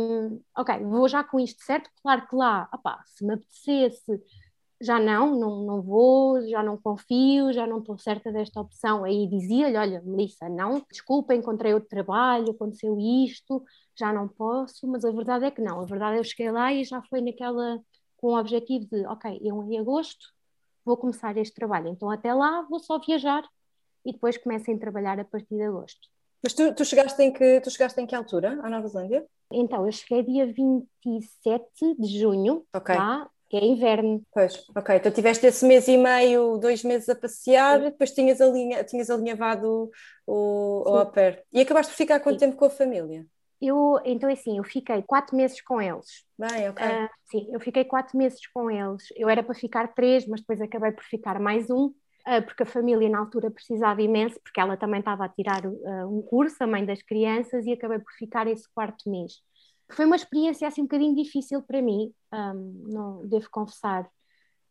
[0.58, 4.22] ok, vou já com isto certo, claro que lá, opá, se me apetecesse,
[4.82, 9.28] já não, não, não vou, já não confio, já não estou certa desta opção, aí
[9.28, 13.64] dizia-lhe, olha, Melissa, não, desculpa, encontrei outro trabalho, aconteceu isto,
[13.98, 15.80] já não posso, mas a verdade é que não.
[15.82, 17.80] A verdade é que eu cheguei lá e já foi naquela
[18.18, 20.28] com o objetivo de, ok, eu em agosto
[20.84, 23.44] vou começar este trabalho, então até lá vou só viajar
[24.06, 26.10] e depois comecem a trabalhar a partir de agosto.
[26.42, 29.26] Mas tu, tu, chegaste em que, tu chegaste em que altura à Nova Zelândia?
[29.52, 32.96] Então, eu cheguei dia 27 de junho, okay.
[32.96, 34.22] lá, que é inverno.
[34.34, 34.96] Pois, ok.
[34.96, 37.86] Então tiveste esse mês e meio, dois meses a passear, Sim.
[37.86, 39.92] depois tinhas, alinha, tinhas alinhavado
[40.26, 41.44] o, o au pair.
[41.52, 42.48] E acabaste por ficar quanto Sim.
[42.48, 43.26] tempo com a família?
[43.62, 46.26] Eu, então é assim, eu fiquei quatro meses com eles.
[46.38, 46.84] Bem, ok.
[46.84, 49.04] Uh, sim, eu fiquei quatro meses com eles.
[49.16, 52.66] Eu era para ficar três, mas depois acabei por ficar mais um, uh, porque a
[52.66, 56.66] família na altura precisava imenso, porque ela também estava a tirar uh, um curso, a
[56.66, 59.34] mãe das crianças, e acabei por ficar esse quarto mês.
[59.92, 64.10] Foi uma experiência assim um bocadinho difícil para mim, um, não devo confessar.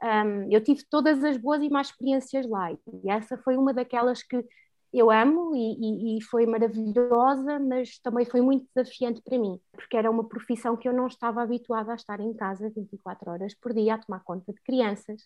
[0.02, 4.22] Um, eu tive todas as boas e más experiências lá, e essa foi uma daquelas
[4.22, 4.44] que
[4.92, 9.96] eu amo e, e, e, foi maravilhosa, mas também foi muito desafiante para mim, porque
[9.96, 13.72] era uma profissão que eu não estava habituada a estar em casa 24 horas por
[13.72, 15.22] dia a tomar conta de crianças.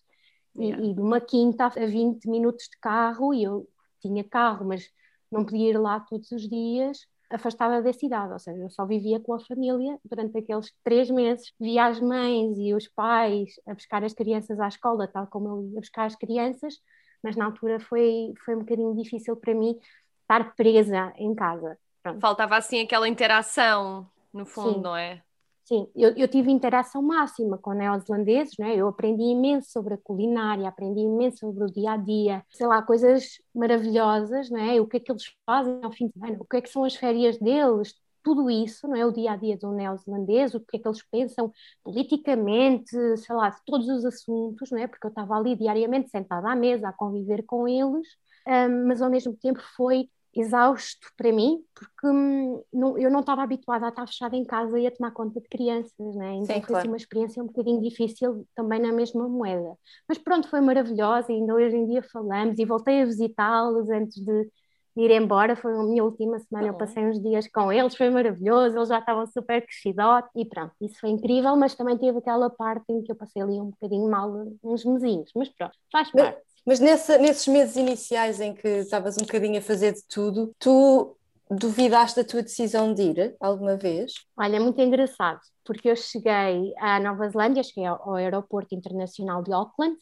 [0.57, 0.85] Yeah.
[0.85, 3.67] E, e numa quinta a 20 minutos de carro, e eu
[4.01, 4.91] tinha carro, mas
[5.33, 9.19] não podia ir lá todos os dias, afastada da cidade, ou seja, eu só vivia
[9.21, 14.05] com a família durante aqueles três meses, via as mães e os pais a buscar
[14.05, 16.75] as crianças à escola, tal como eu ia buscar as crianças,
[17.23, 19.79] mas na altura foi, foi um bocadinho difícil para mim
[20.23, 21.79] estar presa em casa.
[22.03, 22.21] Pronto.
[22.21, 24.83] Faltava assim aquela interação, no fundo, Sim.
[24.83, 25.23] não é?
[25.65, 28.77] Sim, eu, eu, tive interação máxima com neozelandeses, né?
[28.77, 32.83] eu aprendi imenso sobre a culinária, aprendi imenso sobre o dia a dia, sei lá,
[32.83, 34.79] coisas maravilhosas, né?
[34.79, 36.85] o que é que eles fazem ao fim de semana, o que é que são
[36.85, 39.07] as férias deles, tudo isso, não é?
[39.07, 43.51] O dia a dia do neozelandês, o que é que eles pensam politicamente, sei lá,
[43.67, 44.87] todos os assuntos, não é?
[44.87, 48.09] Porque eu estava ali diariamente sentada à mesa a conviver com eles,
[48.47, 53.43] um, mas ao mesmo tempo foi exausto para mim, porque hum, não, eu não estava
[53.43, 56.35] habituada a estar fechada em casa e a tomar conta de crianças, né?
[56.35, 56.89] então Sim, foi claro.
[56.89, 59.77] uma experiência um bocadinho difícil também na mesma moeda.
[60.09, 64.23] Mas pronto, foi maravilhosa e ainda hoje em dia falamos e voltei a visitá-los antes
[64.23, 64.49] de
[64.97, 66.79] ir embora, foi a minha última semana, eu uhum.
[66.79, 71.01] passei uns dias com eles, foi maravilhoso, eles já estavam super crescidotes e pronto, isso
[71.01, 74.31] foi incrível, mas também teve aquela parte em que eu passei ali um bocadinho mal
[74.63, 76.41] uns mesinhos, mas pronto, faz parte.
[76.65, 81.17] Mas, nessa, nesses meses iniciais em que estavas um bocadinho a fazer de tudo, tu
[81.51, 84.15] duvidaste da tua decisão de ir alguma vez?
[84.37, 89.53] Olha, é muito engraçado, porque eu cheguei à Nova Zelândia, cheguei ao aeroporto internacional de
[89.53, 89.97] Auckland,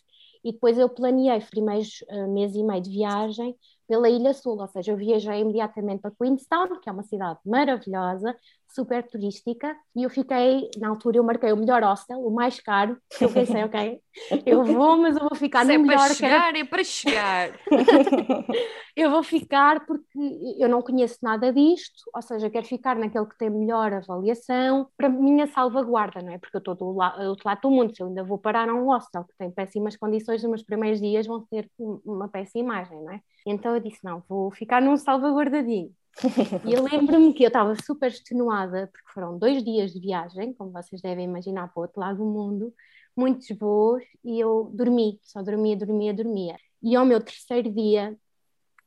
[0.45, 4.61] e depois eu planeei os primeiros uh, mês e meio de viagem pela Ilha Sul,
[4.61, 8.37] ou seja, eu viajei imediatamente para Queenstown, que é uma cidade maravilhosa,
[8.75, 12.97] super turística, e eu fiquei, na altura eu marquei o melhor hostel, o mais caro,
[13.21, 14.01] eu pensei, ok,
[14.47, 15.97] eu vou, mas eu vou ficar Se no é melhor...
[15.97, 17.61] para chegar, é para chegar.
[18.97, 20.19] eu vou ficar porque
[20.59, 25.09] eu não conheço nada disto, ou seja, quero ficar naquele que tem melhor avaliação, para
[25.09, 26.39] minha salvaguarda, não é?
[26.39, 28.87] Porque eu estou do, outro lado do mundo, se eu ainda vou parar a um
[28.87, 33.11] hostel que tem péssimas condições, os meus primeiros dias vão ter uma péssima imagem, não
[33.11, 33.21] é?
[33.47, 35.91] Então eu disse, não, vou ficar num salvaguardadinho.
[36.67, 40.71] E eu lembro-me que eu estava super extenuada, porque foram dois dias de viagem, como
[40.71, 42.73] vocês devem imaginar, para o outro lado do mundo,
[43.17, 46.57] muitos voos, e eu dormi, só dormia, dormia, dormia.
[46.83, 48.17] E ao meu terceiro dia,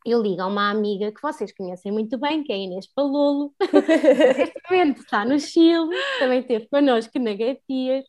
[0.05, 3.53] eu ligo a uma amiga que vocês conhecem muito bem, que é a Inês Palolo,
[4.37, 8.05] neste momento está no Chile, também esteve connosco na Gatias,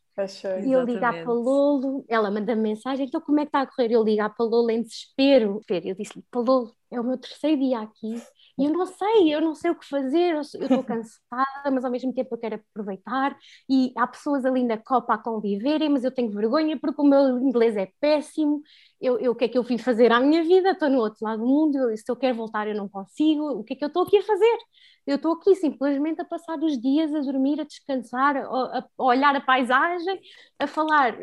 [0.65, 3.67] e eu ligo a Palolo, ela manda -me mensagem, então como é que está a
[3.67, 3.93] correr?
[3.93, 5.61] Eu ligo a Palolo em desespero.
[5.69, 8.15] Eu disse-lhe, Palolo, é o meu terceiro dia aqui,
[8.59, 11.90] e eu não sei, eu não sei o que fazer, eu estou cansada, mas ao
[11.90, 13.37] mesmo tempo eu quero aproveitar.
[13.69, 17.38] E há pessoas ali na Copa a conviverem, mas eu tenho vergonha porque o meu
[17.38, 18.62] inglês é péssimo.
[19.01, 20.71] Eu, eu, o que é que eu vim fazer à minha vida?
[20.71, 23.45] Estou no outro lado do mundo, eu, se eu quero voltar eu não consigo.
[23.61, 24.59] O que é que eu estou aqui a fazer?
[25.07, 29.37] Eu estou aqui simplesmente a passar os dias a dormir, a descansar, a, a olhar
[29.37, 30.21] a paisagem,
[30.59, 31.14] a falar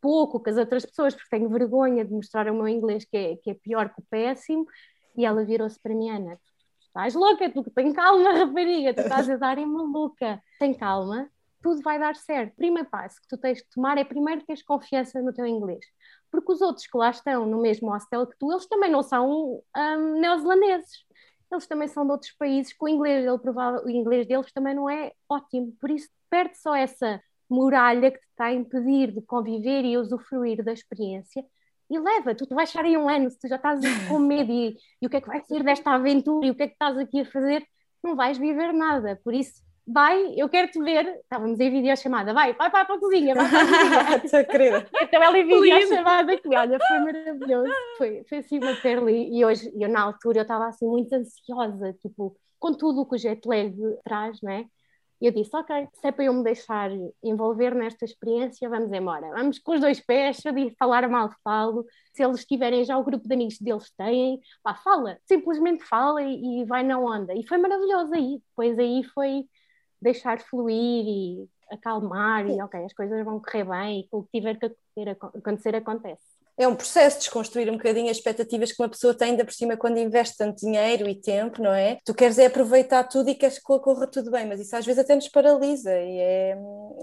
[0.00, 3.36] pouco com as outras pessoas, porque tenho vergonha de mostrar o meu inglês que é,
[3.36, 4.66] que é pior que o péssimo.
[5.16, 6.38] E ela virou-se para mim, Ana,
[6.94, 11.28] estás louca, tu tem calma, rapariga, tu estás a dar em maluca, tem calma,
[11.60, 12.54] tudo vai dar certo.
[12.54, 15.84] Primeiro passo que tu tens de tomar é primeiro teres confiança no teu inglês,
[16.30, 19.60] porque os outros que lá estão no mesmo hostel que tu, eles também não são
[19.76, 21.04] um, neozelandeses,
[21.50, 23.50] eles também são de outros países que o inglês, ele,
[23.84, 28.26] o inglês deles também não é ótimo, por isso perde só essa muralha que te
[28.30, 31.44] está a impedir de conviver e usufruir da experiência
[31.90, 34.50] e leva, tu, tu vais estar aí um ano, se tu já estás com medo
[34.50, 36.74] e, e o que é que vai ser desta aventura e o que é que
[36.74, 37.64] estás aqui a fazer,
[38.02, 42.54] não vais viver nada, por isso vai, eu quero te ver, estávamos em videochamada, vai,
[42.54, 43.60] vai, vai para a cozinha, vai para
[44.16, 44.44] a cozinha.
[44.44, 44.88] querida.
[45.02, 49.70] Então ela em videochamada, que olha, foi maravilhoso, foi, foi assim uma perla e hoje,
[49.78, 53.46] eu na altura eu estava assim muito ansiosa, tipo, com tudo o que o jet
[53.46, 54.64] lag traz, não é?
[55.20, 56.90] E eu disse, ok, se é para eu me deixar
[57.22, 59.30] envolver nesta experiência, vamos embora.
[59.30, 61.84] Vamos com os dois pés, se eu de falar mal, falo.
[62.12, 66.62] Se eles tiverem já o grupo de amigos deles têm, pá, fala, simplesmente fala e,
[66.62, 67.34] e vai na onda.
[67.34, 68.40] E foi maravilhoso aí.
[68.48, 69.44] Depois aí foi
[70.00, 74.58] deixar fluir e acalmar e ok, as coisas vão correr bem e o que tiver
[74.58, 74.66] que
[75.38, 79.30] acontecer, acontece é um processo de desconstruir um bocadinho as expectativas que uma pessoa tem,
[79.30, 81.98] ainda por cima, quando investe tanto dinheiro e tempo, não é?
[82.04, 85.02] Tu queres é aproveitar tudo e queres que corra tudo bem, mas isso às vezes
[85.02, 86.56] até nos paralisa e é,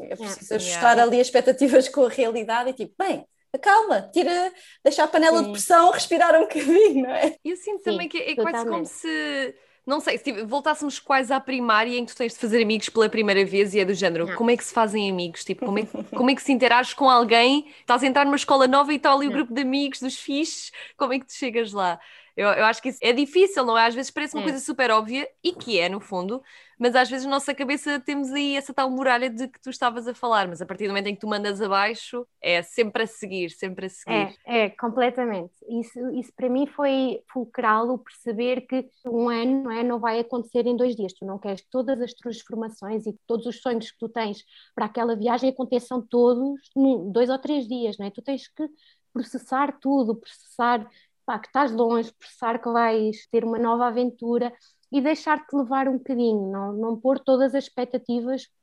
[0.09, 3.25] é preciso ajustar ali as expectativas com a realidade e tipo, bem,
[3.61, 5.45] calma, tira, deixa a panela Sim.
[5.45, 7.35] de pressão respirar um bocadinho, não é?
[7.43, 11.33] Eu sinto Sim, também que é quase como se não sei, se tipo, voltássemos quase
[11.33, 13.93] à primária em que tu tens de fazer amigos pela primeira vez e é do
[13.93, 14.35] género, não.
[14.35, 15.43] como é que se fazem amigos?
[15.43, 17.67] Tipo, como é, como é que se interages com alguém?
[17.79, 20.71] Estás a entrar numa escola nova e está ali o grupo de amigos dos fixes,
[20.95, 21.99] como é que tu chegas lá?
[22.35, 23.87] Eu, eu acho que isso é difícil, não é?
[23.87, 24.45] Às vezes parece uma é.
[24.45, 26.41] coisa super óbvia, e que é, no fundo,
[26.81, 30.07] mas às vezes na nossa cabeça temos aí essa tal muralha de que tu estavas
[30.07, 33.07] a falar, mas a partir do momento em que tu mandas abaixo, é sempre a
[33.07, 34.35] seguir, sempre a seguir.
[34.45, 35.53] É, é completamente.
[35.69, 40.19] Isso, isso para mim foi fulcral o perceber que um ano não, é, não vai
[40.19, 41.13] acontecer em dois dias.
[41.13, 44.85] Tu não queres que todas as transformações e todos os sonhos que tu tens para
[44.85, 48.09] aquela viagem aconteçam todos em dois ou três dias, não é?
[48.09, 48.67] Tu tens que
[49.13, 50.89] processar tudo, processar
[51.25, 54.53] pá, que estás longe, processar que vais ter uma nova aventura
[54.91, 58.61] e deixar-te levar um bocadinho, não, não pôr todas as expectativas que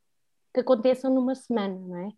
[0.53, 2.09] que aconteçam numa semana, não é?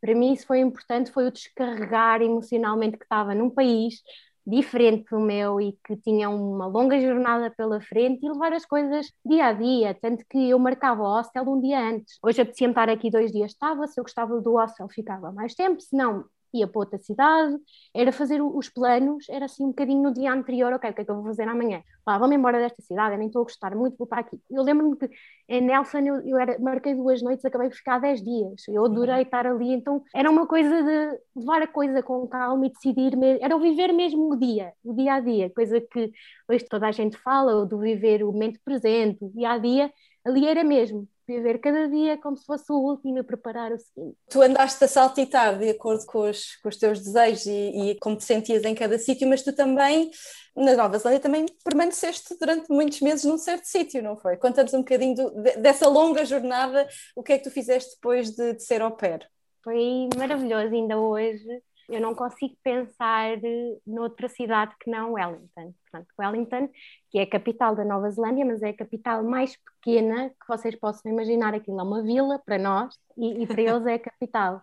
[0.00, 4.02] Para mim isso foi importante, foi o descarregar emocionalmente que estava num país
[4.44, 9.12] diferente do meu e que tinha uma longa jornada pela frente e levar as coisas
[9.24, 12.18] dia a dia, tanto que eu marcava o hostel um dia antes.
[12.20, 15.80] Hoje apetecia-me estar aqui dois dias, estava, se eu gostava do hostel ficava mais tempo,
[15.80, 17.56] se não ia para outra cidade,
[17.94, 21.04] era fazer os planos, era assim um bocadinho no dia anterior, ok, o que é
[21.04, 21.82] que eu vou fazer amanhã?
[22.06, 24.40] Lá, vamos embora desta cidade, eu nem estou a gostar muito, vou para aqui.
[24.50, 25.08] Eu lembro-me que
[25.48, 29.16] em Nelson eu, eu era, marquei duas noites, acabei por ficar dez dias, eu adorei
[29.16, 29.22] uhum.
[29.22, 33.56] estar ali, então era uma coisa de levar a coisa com calma e decidir, era
[33.56, 36.10] o viver mesmo o dia, o dia a dia, coisa que
[36.48, 39.92] hoje toda a gente fala, do viver o momento presente, o dia a dia,
[40.24, 44.16] ali era mesmo, viver cada dia como se fosse o último e preparar o seguinte.
[44.30, 48.16] Tu andaste a saltitar de acordo com os, com os teus desejos e, e como
[48.16, 50.10] te sentias em cada sítio, mas tu também,
[50.56, 54.36] na Nova Zelândia, também permaneceste durante muitos meses num certo sítio, não foi?
[54.36, 55.30] Conta-nos um bocadinho do,
[55.60, 59.28] dessa longa jornada, o que é que tu fizeste depois de, de ser au pair?
[59.62, 63.38] Foi maravilhoso, ainda hoje eu não consigo pensar
[63.86, 65.74] noutra cidade que não Wellington.
[65.90, 66.68] Portanto, Wellington,
[67.10, 70.74] que é a capital da Nova Zelândia, mas é a capital mais pequena que vocês
[70.76, 71.54] possam imaginar.
[71.54, 74.62] Aquilo é uma vila para nós e, e para eles é a capital.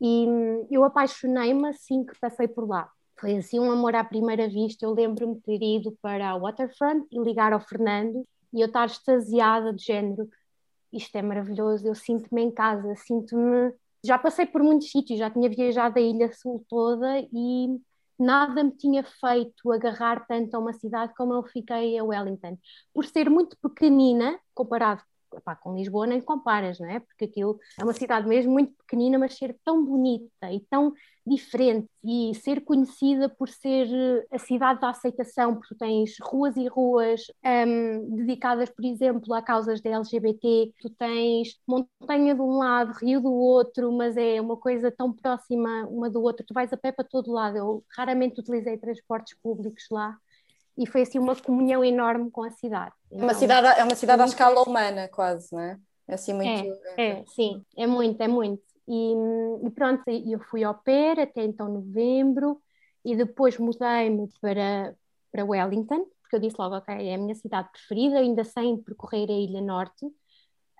[0.00, 2.90] E hum, eu apaixonei-me assim que passei por lá.
[3.18, 4.84] Foi assim um amor à primeira vista.
[4.84, 9.72] Eu lembro-me ter ido para a Waterfront e ligar ao Fernando e eu estar extasiada
[9.72, 10.28] de género.
[10.92, 13.72] Isto é maravilhoso, eu sinto-me em casa, sinto-me
[14.04, 17.78] já passei por muitos sítios, já tinha viajado a Ilha Sul toda e
[18.18, 22.58] nada me tinha feito agarrar tanto a uma cidade como eu fiquei a Wellington.
[22.92, 25.02] Por ser muito pequenina, comparado
[25.60, 27.00] Com Lisboa nem comparas, não é?
[27.00, 30.92] Porque aquilo é uma cidade mesmo muito pequenina, mas ser tão bonita e tão
[31.28, 36.56] diferente e ser conhecida por ser eh, a cidade da aceitação, porque tu tens ruas
[36.56, 42.56] e ruas um, dedicadas, por exemplo, a causas da LGBT, tu tens montanha de um
[42.56, 46.72] lado, rio do outro, mas é uma coisa tão próxima uma do outro, tu vais
[46.72, 47.56] a pé para todo lado.
[47.58, 50.16] Eu raramente utilizei transportes públicos lá
[50.78, 52.94] e foi assim uma comunhão enorme com a cidade.
[53.10, 55.78] Então, uma cidade é uma cidade à escala humana, quase, não é?
[56.06, 56.72] É assim muito.
[56.96, 58.62] É, é, sim, é muito, é muito.
[58.86, 59.14] E,
[59.66, 62.62] e pronto, eu fui ao pé até então novembro
[63.04, 64.94] e depois mudei-me para,
[65.32, 69.28] para Wellington, porque eu disse logo, ok, é a minha cidade preferida, ainda sem percorrer
[69.28, 70.06] a Ilha Norte.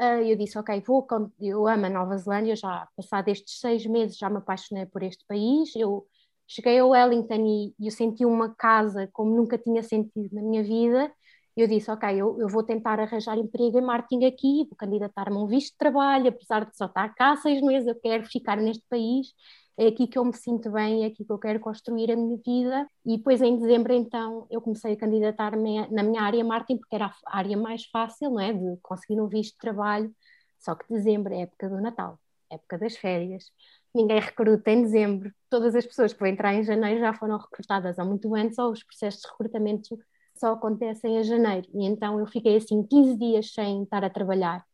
[0.01, 1.07] Uh, eu disse, ok, vou,
[1.41, 5.25] eu amo a Nova Zelândia, já passado estes seis meses já me apaixonei por este
[5.27, 6.07] país, eu
[6.49, 11.13] cheguei a Wellington e, eu senti uma casa como nunca tinha sentido na minha vida.
[11.57, 15.41] Eu disse, ok, eu, eu vou tentar arranjar emprego em marketing aqui, vou candidatar-me a
[15.41, 18.57] um visto de trabalho, apesar de só estar cá há seis meses, eu quero ficar
[18.57, 19.35] neste país,
[19.77, 22.39] é aqui que eu me sinto bem, é aqui que eu quero construir a minha
[22.45, 22.89] vida.
[23.05, 27.07] E depois, em dezembro, então, eu comecei a candidatar-me na minha área marketing, porque era
[27.27, 30.15] a área mais fácil, não é, de conseguir um visto de trabalho.
[30.59, 32.19] Só que dezembro é época do Natal,
[32.51, 33.53] época das férias
[33.95, 35.33] ninguém recruta em dezembro.
[35.51, 38.73] Todas as pessoas que vão entrar em janeiro já foram recrutadas há muito antes, ou
[38.73, 39.99] os processos de recrutamento
[40.37, 41.69] só acontecem em janeiro.
[41.75, 44.65] E então eu fiquei assim 15 dias sem estar a trabalhar.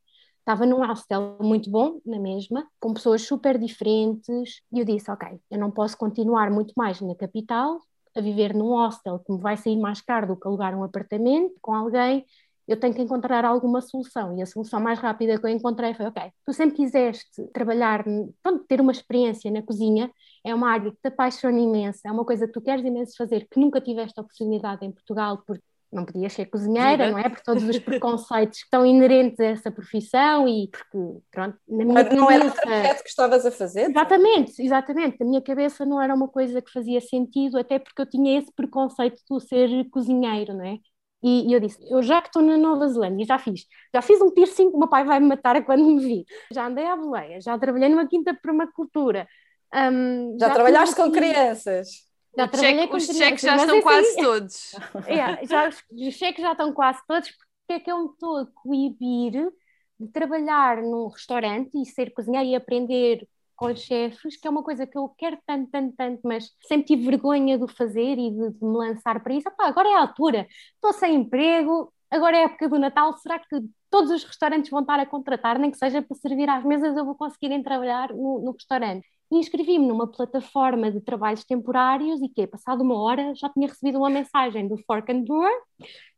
[0.40, 5.26] Estava num hostel muito bom, na mesma, com pessoas super diferentes, e eu disse: Ok,
[5.50, 7.80] eu não posso continuar muito mais na capital,
[8.14, 11.54] a viver num hostel que me vai sair mais caro do que alugar um apartamento
[11.60, 12.24] com alguém
[12.66, 14.36] eu tenho que encontrar alguma solução.
[14.36, 18.04] E a solução mais rápida que eu encontrei foi: ok, tu sempre quiseste trabalhar,
[18.42, 20.10] pronto, ter uma experiência na cozinha,
[20.44, 23.46] é uma área que te apaixona imenso, é uma coisa que tu queres imenso fazer,
[23.50, 25.62] que nunca tiveste oportunidade em Portugal, porque
[25.94, 27.28] não podias ser cozinheira, não é?
[27.28, 32.02] Por todos os preconceitos que estão inerentes a essa profissão e porque, pronto, na minha
[32.02, 32.32] não cabeça...
[32.32, 33.90] era o trajeto que estavas a fazer?
[33.90, 35.16] Exatamente, exatamente.
[35.20, 38.52] Na minha cabeça não era uma coisa que fazia sentido, até porque eu tinha esse
[38.52, 40.78] preconceito de ser cozinheiro, não é?
[41.24, 44.20] E, e eu disse: Eu já que estou na Nova Zelândia, já fiz, já fiz
[44.20, 46.94] um piercing que o meu pai vai me matar quando me vir, já andei à
[46.94, 49.26] boleia, já trabalhei numa quinta permacultura.
[49.74, 51.88] Um, já, já trabalhaste com crianças?
[52.36, 54.74] Já trabalhei cheque, com os crianças, cheques já estão assim, quase todos.
[55.06, 58.46] É, já, os cheques já estão quase todos, porque é que eu me estou a
[58.46, 59.50] coibir
[59.98, 64.62] de trabalhar num restaurante e ser cozinheira e aprender com os chefes, que é uma
[64.62, 68.50] coisa que eu quero tanto, tanto, tanto, mas sempre tive vergonha de fazer e de,
[68.50, 69.48] de me lançar para isso.
[69.58, 73.60] Agora é a altura, estou sem emprego, agora é a época do Natal, será que
[73.90, 77.04] todos os restaurantes vão estar a contratar, nem que seja para servir às mesas, eu
[77.04, 79.06] vou conseguir trabalhar no, no restaurante.
[79.30, 83.98] E inscrevi-me numa plataforma de trabalhos temporários e que, passado uma hora, já tinha recebido
[83.98, 85.52] uma mensagem do Fork and Brewer,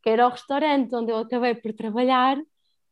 [0.01, 2.37] que era o restaurante onde eu acabei por trabalhar,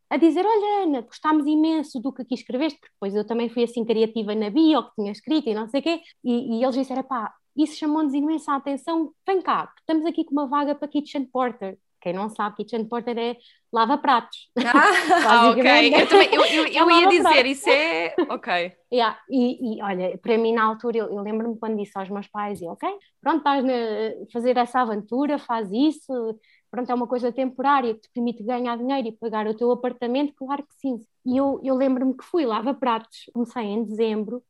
[0.10, 3.64] a dizer: Olha, Ana, gostámos imenso do que aqui escreveste, porque depois eu também fui
[3.64, 6.76] assim criativa na bio, que tinha escrito e não sei o quê, e, e eles
[6.76, 11.26] disseram: pá, isso chamou-nos imensa atenção, vem cá, estamos aqui com uma vaga para Kitchen
[11.26, 13.36] Porter, quem não sabe, kitchen porter é
[13.74, 14.52] lava-pratos.
[14.64, 15.92] Ah, ok.
[15.92, 18.14] Eu, também, eu, eu, eu ia dizer, isso é.
[18.30, 18.72] Ok.
[18.94, 19.18] Yeah.
[19.28, 22.62] E, e, olha, para mim na altura, eu, eu lembro-me quando disse aos meus pais:
[22.62, 22.88] ok,
[23.20, 26.40] pronto, estás a fazer essa aventura, faz isso,
[26.76, 30.34] pronto, é uma coisa temporária que te permite ganhar dinheiro e pagar o teu apartamento,
[30.36, 31.06] claro que sim.
[31.26, 34.44] E eu, eu lembro-me que fui lava-pratos, comecei em dezembro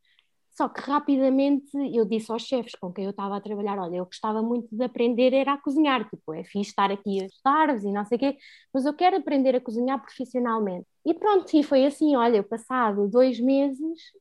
[0.55, 4.05] só que rapidamente eu disse aos chefes com quem eu estava a trabalhar: olha, eu
[4.05, 7.91] gostava muito de aprender era a cozinhar, tipo, é fixe estar aqui a estudar e
[7.91, 8.37] não sei o quê,
[8.73, 10.87] mas eu quero aprender a cozinhar profissionalmente.
[11.05, 13.79] E pronto, e foi assim: olha, passado dois meses,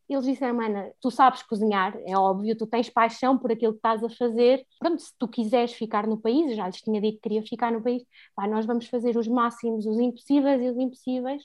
[0.09, 4.03] eles disseram: Ana, tu sabes cozinhar, é óbvio, tu tens paixão por aquilo que estás
[4.03, 4.66] a fazer.
[4.80, 7.82] Pronto, se tu quiseres ficar no país, já lhes tinha dito que queria ficar no
[7.82, 8.03] país,
[8.35, 11.43] pá, nós vamos fazer os máximos, os impossíveis e os impossíveis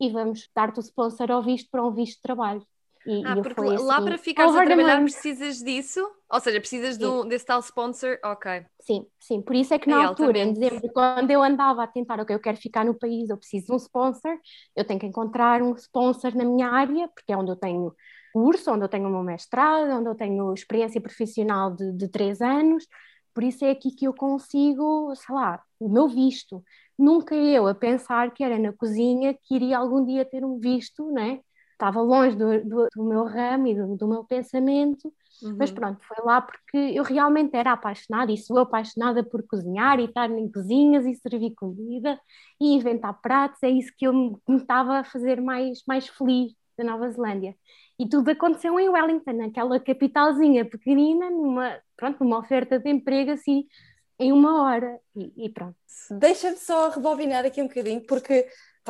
[0.00, 2.64] e vamos dar-te o sponsor ao visto para um visto de trabalho.
[3.06, 6.00] E, ah, e porque lá assim, para ficares a trabalhar precisas disso?
[6.30, 8.18] Ou seja, precisas do, desse tal sponsor?
[8.24, 8.64] Ok.
[8.80, 9.40] Sim, sim.
[9.40, 12.34] Por isso é que na é, altura, em dezembro, quando eu andava a tentar, ok,
[12.34, 14.38] eu quero ficar no país, eu preciso de um sponsor,
[14.76, 17.94] eu tenho que encontrar um sponsor na minha área, porque é onde eu tenho
[18.32, 22.40] curso, onde eu tenho o meu mestrado, onde eu tenho experiência profissional de, de três
[22.40, 22.86] anos,
[23.34, 26.62] por isso é aqui que eu consigo, sei lá, o meu visto.
[26.98, 31.10] Nunca eu a pensar que era na cozinha que iria algum dia ter um visto,
[31.12, 31.40] né?
[31.78, 35.56] Estava longe do, do, do meu ramo e do, do meu pensamento, uhum.
[35.56, 40.06] mas pronto, foi lá porque eu realmente era apaixonada e sou apaixonada por cozinhar e
[40.06, 42.20] estar em cozinhas e servir comida
[42.60, 46.52] e inventar pratos, é isso que eu me, me estava a fazer mais, mais feliz
[46.76, 47.54] da Nova Zelândia.
[47.98, 53.66] E tudo aconteceu em Wellington, naquela capitalzinha pequenina, numa, pronto, numa oferta de emprego assim,
[54.18, 55.76] em uma hora e, e pronto.
[56.10, 58.46] Deixa-me só rebobinar aqui um bocadinho, porque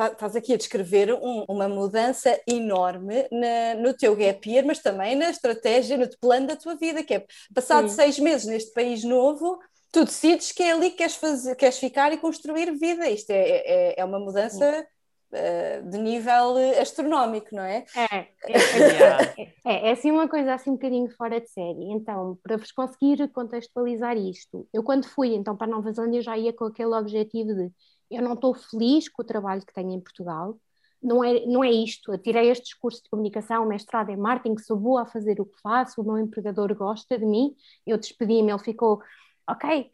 [0.07, 5.15] estás aqui a descrever um, uma mudança enorme na, no teu gap year, mas também
[5.15, 7.95] na estratégia, no plano da tua vida, que é passado Sim.
[7.95, 9.59] seis meses neste país novo,
[9.91, 13.09] tu decides que é ali que queres, fazer, queres ficar e construir vida.
[13.09, 14.87] Isto é, é, é uma mudança
[15.31, 17.85] uh, de nível astronómico, não é?
[17.95, 18.27] É, é,
[19.41, 21.91] é, é, é assim uma coisa assim um bocadinho fora de série.
[21.91, 26.53] Então, para vos conseguir contextualizar isto, eu quando fui então para Nova Zelândia já ia
[26.53, 27.71] com aquele objetivo de
[28.09, 30.57] eu não estou feliz com o trabalho que tenho em Portugal,
[31.01, 34.77] não é, não é isto, eu tirei estes cursos de comunicação, mestrado em marketing, sou
[34.77, 37.55] boa a fazer o que faço, o meu empregador gosta de mim,
[37.87, 39.01] eu despedi-me, ele ficou,
[39.47, 39.89] ok,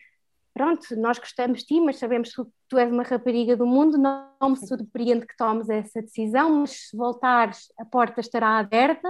[0.54, 4.32] pronto, nós gostamos de ti, mas sabemos que tu és uma rapariga do mundo, não,
[4.42, 9.08] não me surpreende que tomes essa decisão, mas se voltares, a porta estará aberta,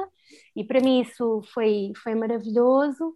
[0.56, 3.10] e para mim isso foi, foi maravilhoso,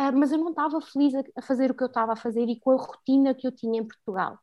[0.00, 2.48] uh, mas eu não estava feliz a, a fazer o que eu estava a fazer
[2.48, 4.38] e com a rotina que eu tinha em Portugal.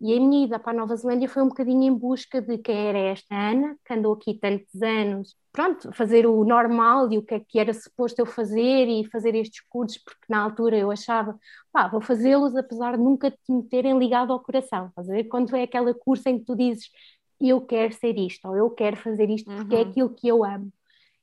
[0.00, 2.74] E a minha ida para a Nova Zelândia foi um bocadinho em busca de quem
[2.74, 7.34] era esta Ana, que andou aqui tantos anos, pronto, fazer o normal e o que
[7.34, 11.38] é que era suposto eu fazer e fazer estes cursos, porque na altura eu achava,
[11.70, 14.90] pá, vou fazê-los apesar de nunca te me terem ligado ao coração.
[14.94, 16.90] Fazer quando é aquela curso em que tu dizes
[17.40, 19.84] eu quero ser isto, ou eu quero fazer isto porque é uhum.
[19.84, 20.72] é aquilo que eu amo.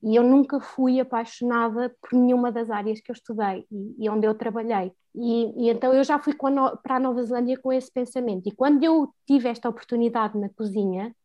[0.04, 4.28] E eu nunca fui apaixonada por nenhuma das áreas que eu estudei e, e onde
[4.28, 4.92] eu trabalhei.
[5.16, 8.48] E, e, então eu já fui no, para a Nova Zelândia com esse pensamento.
[8.48, 11.16] E quando eu tive esta oportunidade na cozinha,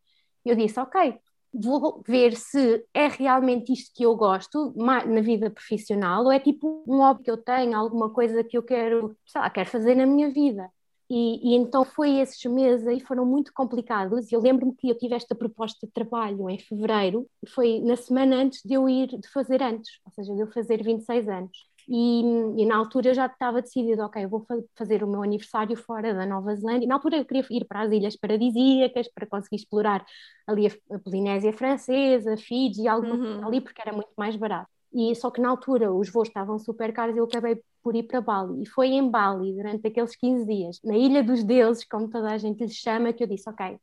[0.45, 1.19] eu disse: Ok,
[1.53, 6.83] vou ver se é realmente isto que eu gosto na vida profissional ou é tipo
[6.89, 10.07] um hobby que eu tenho, alguma coisa que eu quero, sei lá, quero fazer na
[10.07, 10.71] minha vida.
[11.15, 14.33] E, e, então foi esses meses aí foram muito complicados.
[14.33, 18.63] Eu lembro-me que eu tive esta proposta de trabalho em fevereiro, foi na semana antes
[18.65, 21.51] de eu ir de fazer antes, ou seja, de eu fazer 26 anos.
[21.87, 22.23] E,
[22.57, 26.25] e na altura eu já estava decidido, ok, vou fazer o meu aniversário fora da
[26.25, 26.89] Nova Zelândia.
[26.89, 30.07] Na altura eu queria ir para as ilhas paradisíacas para conseguir explorar
[30.47, 33.47] ali a, a Polinésia Francesa, Fiji, algo uhum.
[33.47, 34.71] ali, porque era muito mais barato.
[34.95, 38.05] E só que na altura os voos estavam super caros e eu acabei por ir
[38.05, 38.63] para Bali.
[38.63, 42.39] E foi em Bali, durante aqueles 15 dias, na Ilha dos Deuses, como toda a
[42.39, 43.79] gente lhe chama, que eu disse: Ok,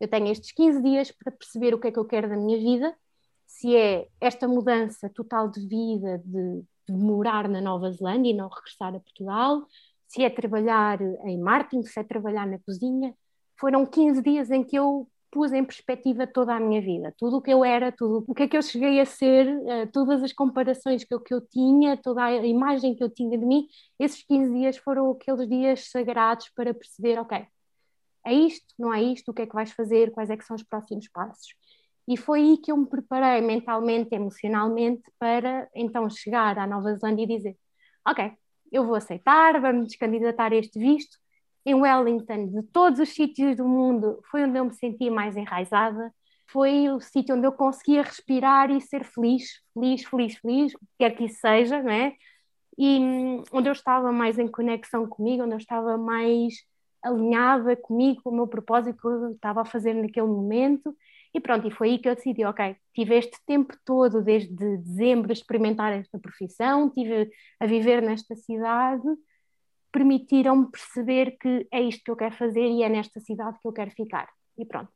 [0.00, 2.58] eu tenho estes 15 dias para perceber o que é que eu quero da minha
[2.58, 2.94] vida,
[3.46, 8.48] se é esta mudança total de vida, de, de morar na Nova Zelândia e não
[8.48, 9.66] regressar a Portugal,
[10.06, 13.14] se é trabalhar em marketing, se é trabalhar na cozinha.
[13.58, 17.42] Foram 15 dias em que eu pus em perspectiva toda a minha vida, tudo o
[17.42, 20.32] que eu era, tudo o que é que eu cheguei a ser, uh, todas as
[20.32, 23.66] comparações que eu, que eu tinha, toda a imagem que eu tinha de mim,
[23.98, 27.44] esses 15 dias foram aqueles dias sagrados para perceber, ok,
[28.24, 30.54] é isto, não é isto, o que é que vais fazer, quais é que são
[30.54, 31.48] os próximos passos.
[32.06, 37.24] E foi aí que eu me preparei mentalmente, emocionalmente, para então chegar à Nova Zelândia
[37.24, 37.56] e dizer,
[38.06, 38.32] ok,
[38.70, 41.18] eu vou aceitar, vamos candidatar este visto,
[41.64, 46.12] em Wellington, de todos os sítios do mundo, foi onde eu me sentia mais enraizada,
[46.46, 51.24] foi o sítio onde eu conseguia respirar e ser feliz, feliz, feliz, feliz, quer que
[51.24, 52.14] isso seja, não é?
[52.78, 56.54] E hum, onde eu estava mais em conexão comigo, onde eu estava mais
[57.02, 60.96] alinhada comigo, com o meu propósito que eu estava a fazer naquele momento.
[61.34, 65.30] E pronto, e foi aí que eu decidi, ok, tive este tempo todo, desde dezembro,
[65.30, 67.28] a experimentar esta profissão, tive
[67.60, 69.04] a viver nesta cidade,
[69.94, 73.72] permitiram-me perceber que é isto que eu quero fazer e é nesta cidade que eu
[73.72, 74.28] quero ficar.
[74.58, 74.90] E pronto.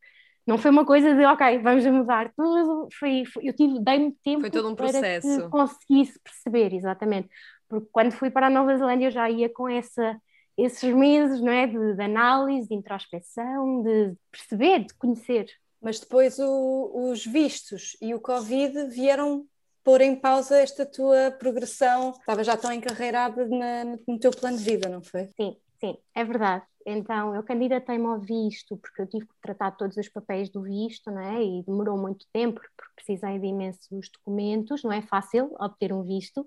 [0.45, 4.41] Não foi uma coisa de, ok, vamos mudar tudo, foi, foi eu tive, dei-me tempo
[4.41, 5.43] foi todo um para processo.
[5.43, 7.29] que conseguisse perceber, exatamente.
[7.69, 10.21] Porque quando fui para a Nova Zelândia eu já ia com essa,
[10.57, 15.47] esses meses, não é, de, de análise, de introspeção, de perceber, de conhecer.
[15.81, 19.47] Mas depois o, os vistos e o Covid vieram
[19.89, 22.11] pôr em pausa esta tua progressão.
[22.11, 25.31] Estava já tão encarreirada na, no teu plano de vida, não foi?
[25.35, 26.63] Sim, sim, é verdade.
[26.91, 31.11] Então, eu candidatei-me ao visto, porque eu tive que tratar todos os papéis do visto,
[31.11, 31.45] não é?
[31.45, 36.47] E demorou muito tempo, porque precisei de imensos documentos, não é fácil obter um visto.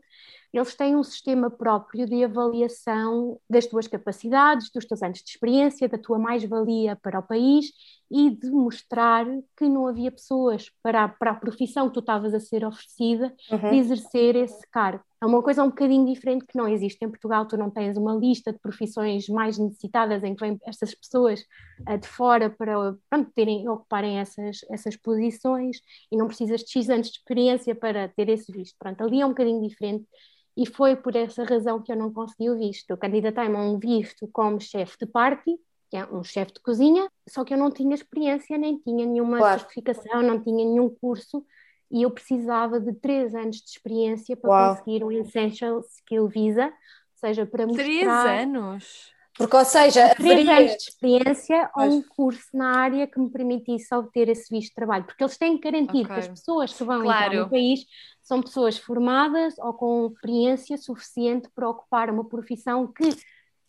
[0.51, 5.87] Eles têm um sistema próprio de avaliação das tuas capacidades, dos teus anos de experiência,
[5.87, 7.67] da tua mais-valia para o país
[8.09, 9.25] e de mostrar
[9.55, 13.33] que não havia pessoas para a, para a profissão que tu estavas a ser oferecida
[13.49, 13.69] uhum.
[13.69, 15.03] de exercer esse cargo.
[15.23, 18.15] É uma coisa um bocadinho diferente que não existe em Portugal, tu não tens uma
[18.15, 21.41] lista de profissões mais necessitadas em que vêm estas pessoas
[21.89, 25.77] uh, de fora para pronto, terem, ocuparem essas, essas posições
[26.11, 28.75] e não precisas de X anos de experiência para ter esse visto.
[28.79, 30.05] Pronto, ali é um bocadinho diferente
[30.55, 32.89] e foi por essa razão que eu não consegui o visto.
[32.89, 35.57] Eu candidatei-me a um visto como chefe de party,
[35.89, 39.37] que é um chefe de cozinha, só que eu não tinha experiência, nem tinha nenhuma
[39.37, 39.59] claro.
[39.59, 41.45] certificação, não tinha nenhum curso,
[41.91, 44.75] e eu precisava de três anos de experiência para Uau.
[44.75, 46.71] conseguir um Essential Skill Visa, ou
[47.17, 47.83] seja, para mostrar...
[47.83, 49.13] Três anos?
[49.37, 50.57] Porque, ou seja, três haveria...
[50.57, 54.75] anos de experiência ou um curso na área que me permitisse obter esse visto de
[54.75, 56.15] trabalho, porque eles têm que garantir okay.
[56.15, 57.25] que as pessoas que vão claro.
[57.25, 57.85] entrar no país
[58.21, 63.09] são pessoas formadas ou com experiência suficiente para ocupar uma profissão que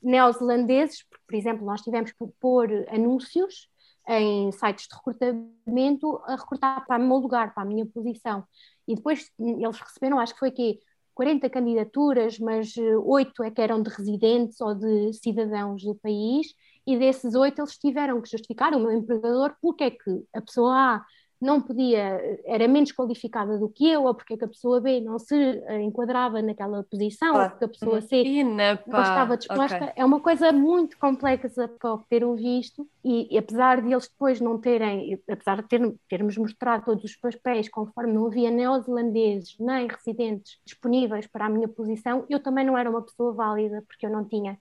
[0.03, 3.69] neozelandeses, por exemplo, nós tivemos por pôr anúncios
[4.09, 8.45] em sites de recrutamento a recrutar para o meu lugar, para a minha posição.
[8.87, 10.81] E depois eles receberam, acho que foi que
[11.15, 16.49] 40 candidaturas, mas eh, oito é que eram de residentes ou de cidadãos do país,
[16.87, 20.97] e desses oito eles tiveram que justificar, o meu empregador, porque é que a pessoa
[20.97, 21.03] A
[21.43, 25.35] não podia, era menos qualificada do que eu, ou porque a pessoa B não se
[25.35, 29.77] eh, enquadrava naquela posição, ou porque a pessoa C Ina, não estava disposta.
[29.77, 29.93] Okay.
[29.97, 34.41] É uma coisa muito complexa para obter um visto, e, e, apesar de eles depois
[34.41, 39.89] não terem, apesar de ter, termos mostrado todos os papéis, conforme não havia neozelandeses nem
[39.89, 44.11] residentes disponíveis para a minha posição, eu também não era uma pessoa válida, porque eu
[44.11, 44.57] não tinha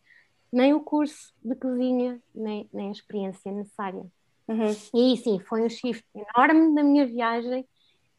[0.52, 4.04] nem o curso de cozinha, nem, nem a experiência necessária.
[4.48, 4.76] Uhum.
[4.94, 7.66] E sim, foi um shift enorme na minha viagem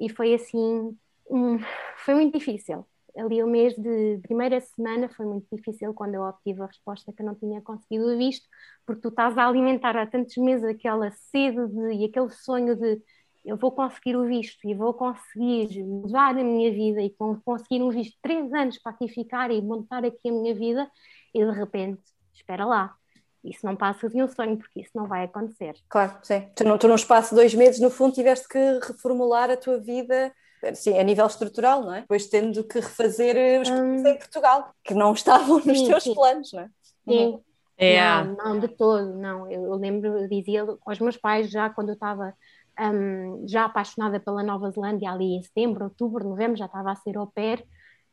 [0.00, 0.96] e foi assim,
[1.30, 1.58] um,
[1.96, 2.86] foi muito difícil.
[3.16, 7.20] Ali o mês de primeira semana foi muito difícil quando eu obtive a resposta que
[7.20, 8.48] eu não tinha conseguido o visto,
[8.86, 13.02] porque tu estás a alimentar há tantos meses aquela sede de, e aquele sonho de
[13.44, 17.10] eu vou conseguir o visto e vou conseguir mudar a minha vida e
[17.44, 20.90] conseguir um visto de três anos para aqui ficar e montar aqui a minha vida
[21.34, 22.00] e de repente,
[22.32, 22.96] espera lá,
[23.44, 25.74] isso não passa de um sonho, porque isso não vai acontecer.
[25.88, 26.48] Claro, sim.
[26.54, 29.78] Tu, não, tu num espaço de dois meses, no fundo, tiveste que reformular a tua
[29.78, 30.32] vida
[30.74, 32.00] sim, a nível estrutural, não é?
[32.02, 34.06] Depois tendo que refazer os hum...
[34.06, 36.14] em Portugal, que não estavam nos sim, teus sim.
[36.14, 36.68] planos, não é?
[37.08, 37.26] Sim.
[37.26, 37.40] Uhum.
[37.76, 38.24] É.
[38.24, 39.50] Não, não, de todo, não.
[39.50, 42.32] Eu, eu lembro, eu dizia aos meus pais já quando eu estava
[42.78, 47.16] um, já apaixonada pela Nova Zelândia, ali em setembro, outubro, novembro, já estava a ser
[47.16, 47.64] au pair,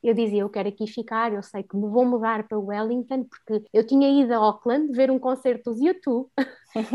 [0.03, 3.65] eu dizia, eu quero aqui ficar, eu sei que me vou mudar para Wellington, porque
[3.73, 6.27] eu tinha ido a Auckland ver um concerto dos YouTube,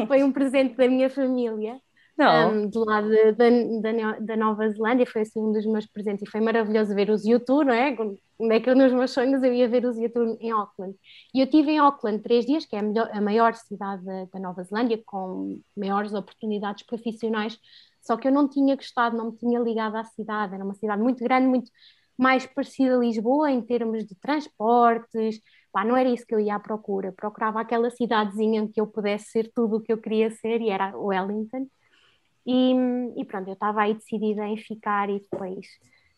[0.07, 1.80] foi um presente da minha família,
[2.18, 6.30] um, do lado da, da, da, Nova Zelândia, foi assim um dos meus presentes e
[6.30, 7.96] foi maravilhoso ver os YouTube, não é?
[8.38, 10.96] Onde é que eu nos meus sonhos eu ia ver os YouTube em Auckland.
[11.34, 14.26] E eu estive em Auckland três dias, que é a, melhor, a maior cidade da,
[14.26, 17.59] da Nova Zelândia, com maiores oportunidades profissionais,
[18.00, 21.02] só que eu não tinha gostado, não me tinha ligado à cidade, era uma cidade
[21.02, 21.70] muito grande, muito
[22.17, 25.41] mais parecida a Lisboa em termos de transportes.
[25.73, 27.12] Pá, não era isso que eu ia à procura.
[27.12, 30.71] Procurava aquela cidadezinha em que eu pudesse ser tudo o que eu queria ser e
[30.71, 31.67] era Wellington.
[32.47, 32.75] E,
[33.17, 35.67] e pronto, eu estava aí decidida em ficar e depois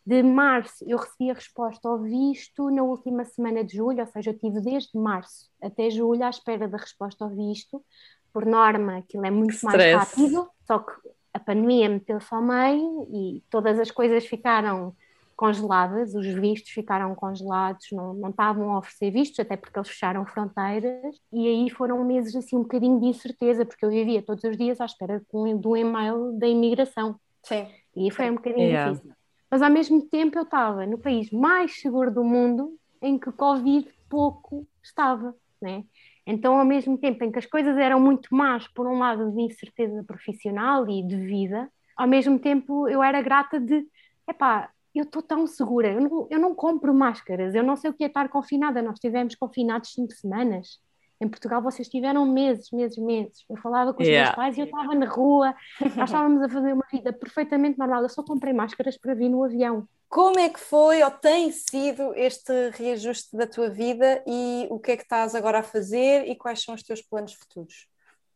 [0.07, 4.31] de março eu recebi a resposta ao visto na última semana de julho, ou seja,
[4.31, 7.85] eu tive desde março até julho à espera da resposta ao visto.
[8.33, 10.93] Por norma, aquilo é muito mais rápido, só que
[11.35, 14.95] a pandemia meteu-se ao meio e todas as coisas ficaram
[15.37, 20.25] congeladas, os vistos ficaram congelados, não, não estavam a oferecer vistos, até porque eles fecharam
[20.25, 24.57] fronteiras, e aí foram meses assim um bocadinho de incerteza, porque eu vivia todos os
[24.57, 27.21] dias à espera do e-mail da imigração.
[27.43, 27.67] Sim.
[27.95, 28.91] E foi um bocadinho yeah.
[28.91, 29.13] difícil.
[29.51, 33.89] Mas ao mesmo tempo eu estava no país mais seguro do mundo, em que Covid
[34.09, 35.85] pouco estava, né?
[36.27, 39.41] Então, ao mesmo tempo em que as coisas eram muito más, por um lado de
[39.43, 43.87] incerteza profissional e de vida, ao mesmo tempo eu era grata de,
[44.29, 44.69] epá,
[44.99, 48.05] eu estou tão segura, eu não, eu não compro máscaras, eu não sei o que
[48.05, 50.81] é estar confinada, nós estivemos confinados cinco semanas,
[51.21, 53.45] em Portugal vocês tiveram meses, meses, meses.
[53.49, 54.29] Eu falava com os yeah.
[54.29, 55.55] meus pais e eu estava na rua,
[55.97, 58.03] nós estávamos a fazer uma vida perfeitamente normal.
[58.03, 59.89] Eu só comprei máscaras para vir no avião.
[60.09, 64.93] Como é que foi ou tem sido este reajuste da tua vida e o que
[64.93, 67.89] é que estás agora a fazer e quais são os teus planos futuros?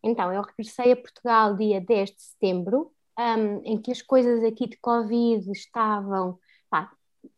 [0.03, 4.67] Então, eu regressei a Portugal dia 10 de setembro, um, em que as coisas aqui
[4.67, 6.39] de Covid estavam,
[6.71, 6.93] pá,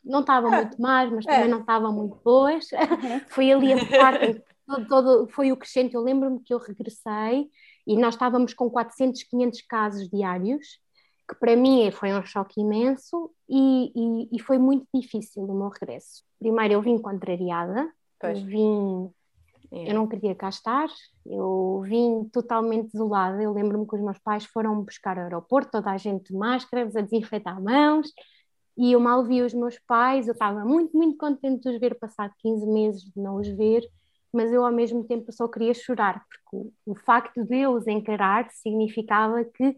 [0.04, 0.56] não estavam é.
[0.62, 1.34] muito más, mas é.
[1.34, 2.66] também não estavam muito boas.
[2.72, 3.20] Uhum.
[3.28, 5.94] foi ali a parte todo, todo, foi o crescente.
[5.94, 7.50] Eu lembro-me que eu regressei
[7.86, 10.80] e nós estávamos com 400, 500 casos diários,
[11.28, 15.68] que para mim foi um choque imenso e, e, e foi muito difícil o meu
[15.68, 16.22] regresso.
[16.38, 17.90] Primeiro eu vim contrariada,
[18.22, 19.10] eu vim
[19.72, 19.90] é.
[19.90, 20.86] Eu não queria cá estar,
[21.24, 23.42] eu vim totalmente desolada.
[23.42, 26.94] Eu lembro-me que os meus pais foram buscar ao aeroporto, toda a gente de máscaras,
[26.94, 28.06] a desinfetar mãos,
[28.76, 30.26] e eu mal vi os meus pais.
[30.26, 33.88] Eu estava muito, muito contente de os ver, passado 15 meses de não os ver,
[34.32, 37.86] mas eu ao mesmo tempo só queria chorar, porque o, o facto de eu os
[37.86, 39.76] encarar significava que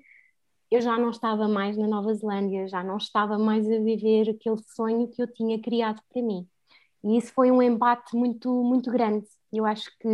[0.70, 4.60] eu já não estava mais na Nova Zelândia, já não estava mais a viver aquele
[4.74, 6.48] sonho que eu tinha criado para mim.
[7.04, 9.26] E isso foi um embate muito, muito grande.
[9.52, 10.08] Eu acho que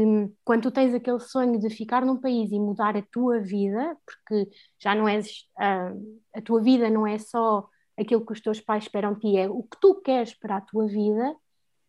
[0.45, 4.51] quando tu tens aquele sonho de ficar num país e mudar a tua vida, porque
[4.78, 5.93] já não és, a,
[6.35, 7.66] a tua vida não é só
[7.99, 10.61] aquilo que os teus pais esperam de ti, é o que tu queres para a
[10.61, 11.36] tua vida,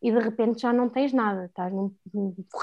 [0.02, 1.94] e de repente já não tens nada, estás num,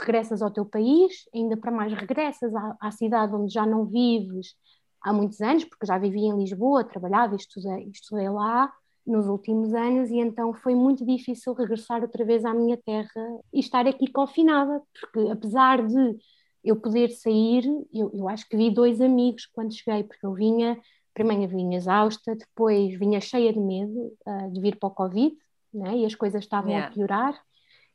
[0.00, 4.56] regressas ao teu país, ainda para mais regressas à, à, cidade onde já não vives
[5.00, 8.72] há muitos anos, porque já vivi em Lisboa, trabalhava estudei, estudei lá
[9.06, 13.60] nos últimos anos, e então foi muito difícil regressar outra vez à minha terra e
[13.60, 16.18] estar aqui confinada, porque apesar de
[16.64, 17.64] eu poder sair,
[17.94, 20.76] eu, eu acho que vi dois amigos quando cheguei, porque eu vinha,
[21.18, 25.36] primeiro vinha exausta, depois vinha cheia de medo uh, de vir para o Covid,
[25.74, 25.96] né?
[25.96, 26.88] e as coisas estavam yeah.
[26.88, 27.40] a piorar.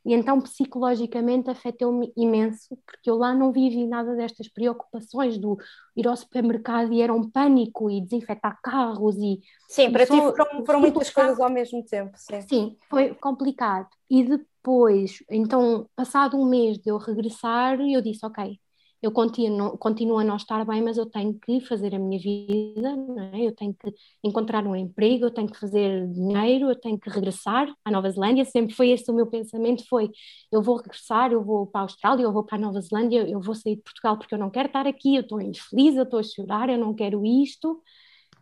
[0.05, 5.57] E então psicologicamente afetou-me imenso, porque eu lá não vivi nada destas preocupações do
[5.95, 9.39] ir ao supermercado e era um pânico e desinfetar carros e...
[9.69, 12.11] Sim, para ti foram, foram muitas coisas ao mesmo tempo.
[12.17, 12.41] Sim.
[12.41, 13.88] sim, foi complicado.
[14.09, 18.59] E depois, então, passado um mês de eu regressar, eu disse, ok,
[19.04, 22.89] eu continuo, continuo a não estar bem, mas eu tenho que fazer a minha vida,
[23.34, 23.47] é?
[23.47, 23.93] eu tenho que
[24.24, 28.45] encontrar um emprego, eu tenho que fazer dinheiro, eu tenho que regressar à Nova Zelândia,
[28.45, 30.10] sempre foi esse o meu pensamento, foi,
[30.49, 33.41] eu vou regressar, eu vou para a Austrália, eu vou para a Nova Zelândia, eu
[33.41, 36.20] vou sair de Portugal porque eu não quero estar aqui, eu estou infeliz, eu estou
[36.20, 37.82] a chorar, eu não quero isto,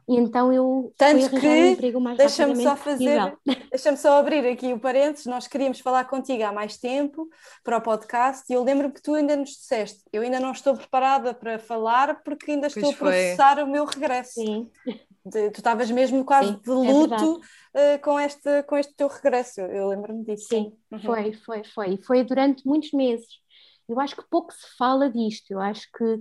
[0.07, 3.37] e então eu Tanto fui que, um emprego mais deixa-me só fazer,
[3.71, 7.29] deixa-me só abrir aqui o parênteses, nós queríamos falar contigo há mais tempo
[7.63, 10.75] para o podcast e eu lembro que tu ainda nos disseste, eu ainda não estou
[10.75, 14.33] preparada para falar porque ainda estou a processar o meu regresso.
[14.33, 14.69] Sim.
[15.23, 17.41] De, tu estavas mesmo quase sim, de é luto
[17.75, 20.47] é uh, com, este, com este teu regresso, eu lembro-me disso.
[20.49, 20.99] Sim, uhum.
[20.99, 21.97] foi, foi, foi.
[21.97, 23.27] Foi durante muitos meses.
[23.87, 26.19] Eu acho que pouco se fala disto, eu acho que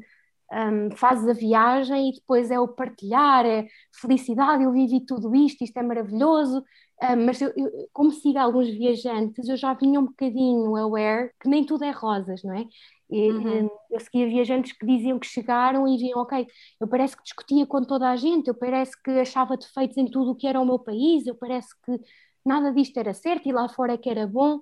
[0.53, 5.62] um, fazes a viagem e depois é o partilhar, é felicidade, eu vivi tudo isto,
[5.62, 6.64] isto é maravilhoso,
[7.03, 11.48] um, mas eu, eu, como sigo alguns viajantes, eu já vinha um bocadinho aware que
[11.48, 12.66] nem tudo é rosas, não é?
[13.11, 13.68] E, uhum.
[13.90, 16.46] Eu seguia viajantes que diziam que chegaram e diziam, ok,
[16.80, 20.30] eu parece que discutia com toda a gente, eu parece que achava defeitos em tudo
[20.30, 22.01] o que era o meu país, eu parece que
[22.44, 24.61] nada disto era certo e lá fora é que era bom.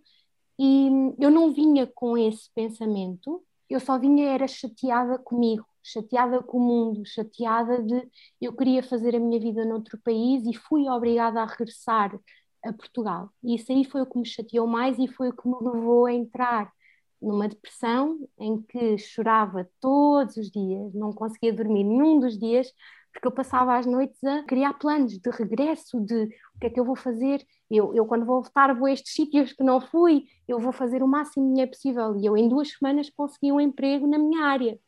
[0.59, 6.59] E eu não vinha com esse pensamento, eu só vinha era chateada comigo, chateada com
[6.59, 8.09] o mundo, chateada de
[8.41, 12.19] eu queria fazer a minha vida noutro país e fui obrigada a regressar
[12.65, 13.31] a Portugal.
[13.43, 16.07] E isso aí foi o que me chateou mais e foi o que me levou
[16.07, 16.73] a entrar
[17.21, 22.73] numa depressão em que chorava todos os dias, não conseguia dormir nenhum dos dias,
[23.13, 26.25] porque eu passava as noites a criar planos de regresso, de
[26.55, 27.45] o que é que eu vou fazer.
[27.71, 31.03] Eu, eu quando vou voltar, vou a estes sítios que não fui, eu vou fazer
[31.03, 32.17] o máximo de dinheiro possível.
[32.17, 34.79] E eu, em duas semanas, consegui um emprego na minha área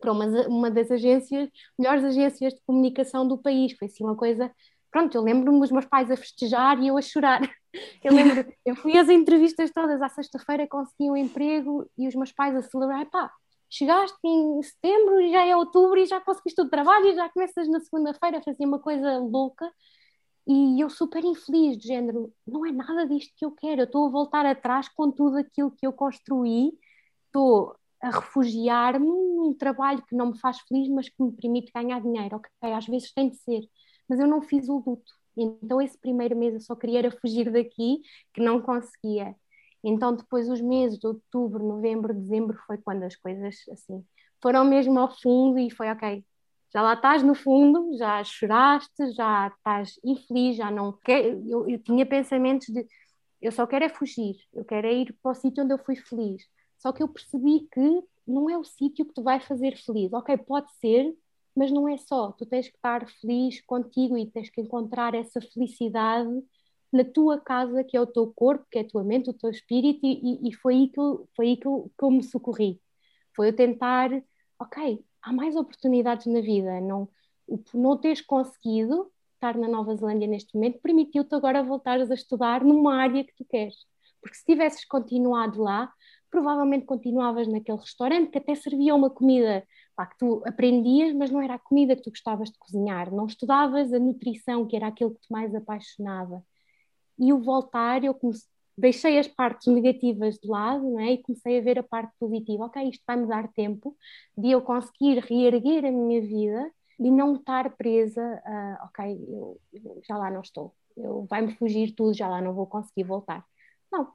[0.00, 3.72] para uma, uma das agências, melhores agências de comunicação do país.
[3.78, 4.50] Foi assim uma coisa.
[4.90, 7.40] Pronto, eu lembro-me dos meus pais a festejar e eu a chorar.
[8.04, 12.30] Eu lembro, eu fui às entrevistas todas, à sexta-feira consegui um emprego e os meus
[12.30, 13.32] pais a celebrar, pá,
[13.68, 17.68] chegaste em setembro e já é outubro e já conseguiste o trabalho e já começas
[17.68, 19.68] na segunda-feira a fazer uma coisa louca
[20.46, 24.06] e eu super infeliz, de género, não é nada disto que eu quero, eu estou
[24.06, 26.72] a voltar atrás com tudo aquilo que eu construí,
[27.26, 27.74] estou
[28.04, 32.36] a refugiar-me num trabalho que não me faz feliz, mas que me permite ganhar dinheiro.
[32.36, 33.62] Ok, às vezes tem de ser,
[34.08, 35.12] mas eu não fiz o luto.
[35.36, 38.02] Então, esse primeiro mês eu só queria era fugir daqui,
[38.32, 39.34] que não conseguia.
[39.82, 44.04] Então, depois, os meses de outubro, novembro, dezembro, foi quando as coisas assim
[44.44, 46.22] foram mesmo ao fundo e foi ok.
[46.70, 50.98] Já lá estás no fundo, já choraste, já estás infeliz, já não.
[51.08, 52.86] Eu, eu tinha pensamentos de
[53.40, 55.96] eu só quero é fugir, eu quero é ir para o sítio onde eu fui
[55.96, 56.42] feliz.
[56.78, 60.12] Só que eu percebi que não é o sítio que te vai fazer feliz.
[60.12, 61.14] Ok, pode ser,
[61.54, 62.32] mas não é só.
[62.32, 66.42] Tu tens que estar feliz contigo e tens que encontrar essa felicidade
[66.92, 69.50] na tua casa, que é o teu corpo, que é a tua mente, o teu
[69.50, 72.80] espírito, e, e foi aí, que eu, foi aí que, eu, que eu me socorri.
[73.34, 74.10] Foi eu tentar,
[74.58, 77.08] ok, há mais oportunidades na vida, não,
[77.74, 82.94] não teres conseguido estar na Nova Zelândia neste momento permitiu-te agora voltares a estudar numa
[82.96, 83.74] área que tu queres.
[84.20, 85.92] Porque se tivesses continuado lá,
[86.34, 89.64] provavelmente continuavas naquele restaurante que até servia uma comida
[89.94, 93.26] pá, que tu aprendias, mas não era a comida que tu gostavas de cozinhar, não
[93.26, 96.42] estudavas a nutrição, que era aquilo que te mais apaixonava
[97.16, 101.12] e o voltar, eu comecei, deixei as partes negativas de lado não é?
[101.12, 102.64] e comecei a ver a parte positiva.
[102.64, 103.96] Ok, isto vai-me dar tempo
[104.36, 106.68] de eu conseguir reerguer a minha vida
[106.98, 110.74] e não estar presa a, ok, eu, eu já lá não estou,
[111.30, 113.44] vai-me fugir tudo, já lá não vou conseguir voltar.
[113.92, 114.12] Não,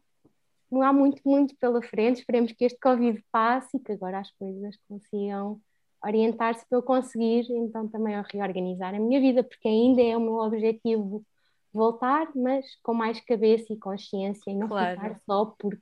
[0.72, 2.20] não há muito, muito pela frente.
[2.20, 5.59] Esperemos que este Covid passe e que agora as coisas consigam
[6.03, 10.36] orientar-se para eu conseguir então também reorganizar a minha vida, porque ainda é o meu
[10.36, 11.24] objetivo
[11.74, 14.95] voltar, mas com mais cabeça e consciência e não claro.
[14.99, 15.82] ficar só porque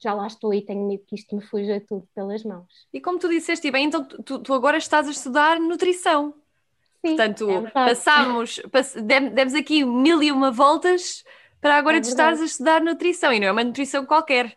[0.00, 2.86] já lá estou e tenho medo que isto me fuja tudo pelas mãos.
[2.92, 6.34] E como tu disseste, bem, então tu, tu agora estás a estudar nutrição.
[7.04, 11.24] Sim, Portanto, é passamos, pass, demos aqui mil e uma voltas
[11.60, 14.56] para agora é tu estares a estudar nutrição e não é uma nutrição qualquer.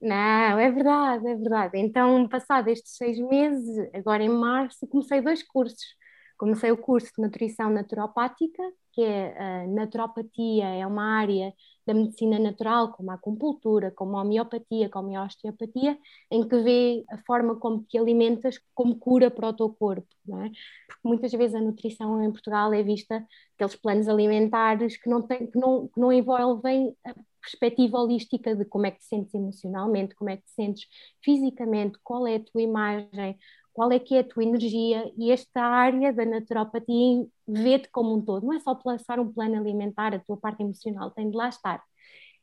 [0.00, 1.78] Não, é verdade, é verdade.
[1.78, 5.96] Então, passado estes seis meses, agora em março, comecei dois cursos.
[6.36, 8.62] Comecei o curso de nutrição naturopática
[8.92, 11.52] que é a naturopatia, é uma área
[11.86, 15.98] da medicina natural, como a acupuntura, como a homeopatia, como a osteopatia,
[16.30, 20.42] em que vê a forma como te alimentas como cura para o teu corpo, não
[20.42, 20.50] é?
[20.86, 25.46] Porque muitas vezes a nutrição em Portugal é vista aqueles planos alimentares que não, tem,
[25.46, 30.14] que não, que não envolvem a perspectiva holística de como é que te sentes emocionalmente,
[30.14, 30.86] como é que te sentes
[31.22, 33.38] fisicamente, qual é a tua imagem,
[33.72, 38.20] qual é que é a tua energia e esta área da naturopatia vê-te como um
[38.20, 41.48] todo, não é só passar um plano alimentar, a tua parte emocional tem de lá
[41.48, 41.82] estar.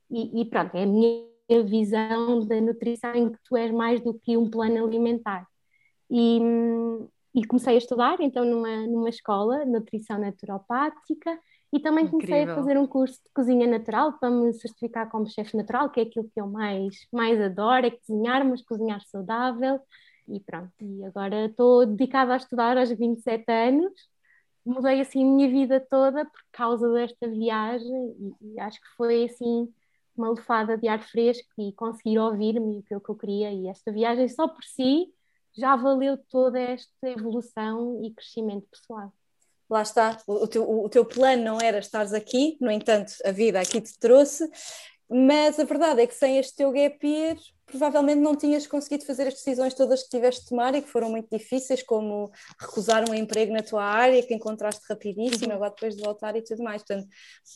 [0.09, 4.13] E, e, pronto, é a minha visão da nutrição em que tu és mais do
[4.13, 5.45] que um plano alimentar.
[6.09, 6.39] E,
[7.35, 11.39] e comecei a estudar então numa, numa escola de nutrição naturopática
[11.71, 12.53] e também comecei Incrível.
[12.53, 16.03] a fazer um curso de cozinha natural para me certificar como chefe natural, que é
[16.03, 19.79] aquilo que eu mais, mais adoro, é cozinhar, mas cozinhar saudável
[20.31, 20.71] e pronto.
[20.81, 23.93] E agora estou dedicada a estudar aos 27 anos,
[24.65, 29.25] mudei assim a minha vida toda por causa desta viagem e, e acho que foi
[29.25, 29.71] assim
[30.15, 34.27] uma lefada de ar fresco e conseguir ouvir-me o que eu queria e esta viagem
[34.27, 35.13] só por si
[35.57, 39.11] já valeu toda esta evolução e crescimento pessoal.
[39.69, 43.59] Lá está, o teu, o teu plano não era estares aqui, no entanto, a vida
[43.59, 44.49] aqui te trouxe,
[45.09, 47.35] mas a verdade é que sem este teu gap year,
[47.65, 51.09] provavelmente não tinhas conseguido fazer as decisões todas que tiveste de tomar e que foram
[51.09, 55.55] muito difíceis, como recusar um emprego na tua área que encontraste rapidíssimo, uhum.
[55.55, 56.83] agora depois de voltar e tudo mais.
[56.83, 57.07] Portanto,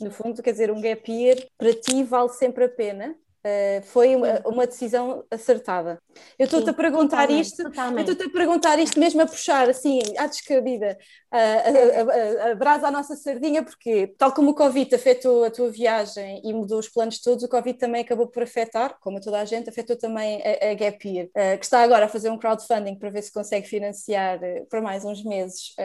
[0.01, 3.15] no fundo, quer dizer, um gap year para ti vale sempre a pena
[3.45, 6.01] Uh, foi uma, uma, decisão acertada.
[6.39, 8.07] Eu estou-te a perguntar totalmente, isto, totalmente.
[8.07, 10.97] eu estou-te a perguntar isto mesmo a puxar assim, à descabida,
[11.29, 15.51] a, a, a, a, brasa à nossa sardinha, porque tal como o Covid afetou a
[15.51, 19.41] tua viagem e mudou os planos todos, o Covid também acabou por afetar, como toda
[19.41, 22.37] a gente, afetou também a, a Gap Year, uh, que está agora a fazer um
[22.37, 25.75] crowdfunding para ver se consegue financiar uh, por mais uns meses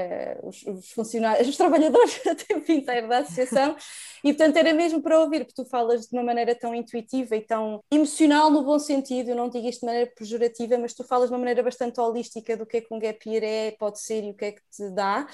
[0.44, 3.74] os, os, funcionários, os trabalhadores a tempo inteiro da associação,
[4.22, 7.47] e portanto era mesmo para ouvir, porque tu falas de uma maneira tão intuitiva e
[7.48, 11.28] tão emocional no bom sentido, eu não digo isto de maneira pejorativa, mas tu falas
[11.28, 14.22] de uma maneira bastante holística do que é que um gap year é, pode ser
[14.22, 15.26] e o que é que te dá.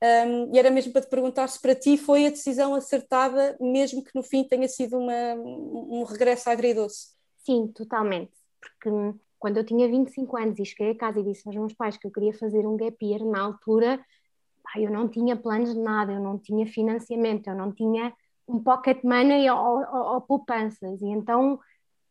[0.00, 4.02] Um, e era mesmo para te perguntar se para ti foi a decisão acertada, mesmo
[4.02, 7.08] que no fim tenha sido uma, um regresso agridoce.
[7.44, 8.32] Sim, totalmente.
[8.60, 8.88] Porque
[9.38, 12.06] quando eu tinha 25 anos e cheguei a casa e disse aos meus pais que
[12.06, 14.00] eu queria fazer um gap year, na altura
[14.76, 18.12] eu não tinha planos de nada, eu não tinha financiamento, eu não tinha
[18.48, 21.00] um pocket money ou, ou, ou, poupanças.
[21.00, 21.58] E então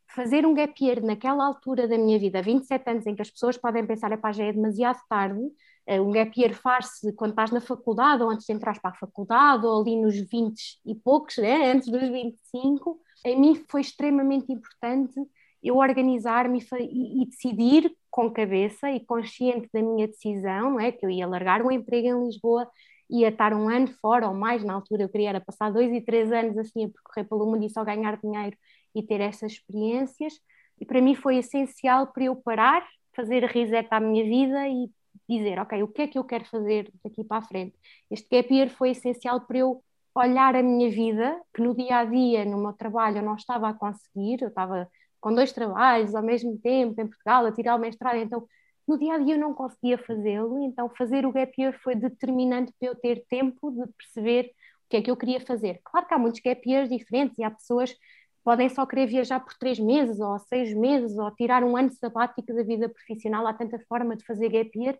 [0.07, 3.57] fazer um gap year naquela altura da minha vida, 27 anos, em que as pessoas
[3.57, 5.41] podem pensar, é já é demasiado tarde,
[5.87, 8.95] eh, um gap year faz-se quando estás na faculdade ou antes de entrar para a
[8.95, 11.71] faculdade ou ali nos 20 e poucos, né?
[11.73, 15.19] antes dos 25, em mim foi extremamente importante
[15.65, 20.91] eu organizar-me e, decidir com cabeça e consciente da minha decisão, não é?
[20.91, 22.69] que eu ia largar o emprego em Lisboa
[23.09, 26.01] ia estar um ano fora ou mais, na altura eu queria era passar dois e
[26.01, 28.57] três anos assim a percorrer pelo mundo e só ganhar dinheiro
[28.93, 30.33] e ter essas experiências.
[30.79, 32.85] E para mim foi essencial para eu parar,
[33.15, 34.89] fazer a reset à minha vida e
[35.29, 37.75] dizer, ok, o que é que eu quero fazer daqui para a frente?
[38.11, 39.83] Este gap year foi essencial para eu
[40.13, 43.69] olhar a minha vida, que no dia a dia, no meu trabalho, eu não estava
[43.69, 44.89] a conseguir, eu estava
[45.19, 48.47] com dois trabalhos ao mesmo tempo em Portugal, a tirar o mestrado, então
[48.87, 52.73] no dia a dia eu não conseguia fazê-lo, então fazer o gap year foi determinante
[52.79, 54.51] para eu ter tempo de perceber
[54.85, 55.79] o que é que eu queria fazer.
[55.83, 57.99] Claro que há muitos gap years diferentes e há pessoas que
[58.43, 62.53] podem só querer viajar por três meses ou seis meses ou tirar um ano sabático
[62.53, 64.97] da vida profissional, há tanta forma de fazer gap year,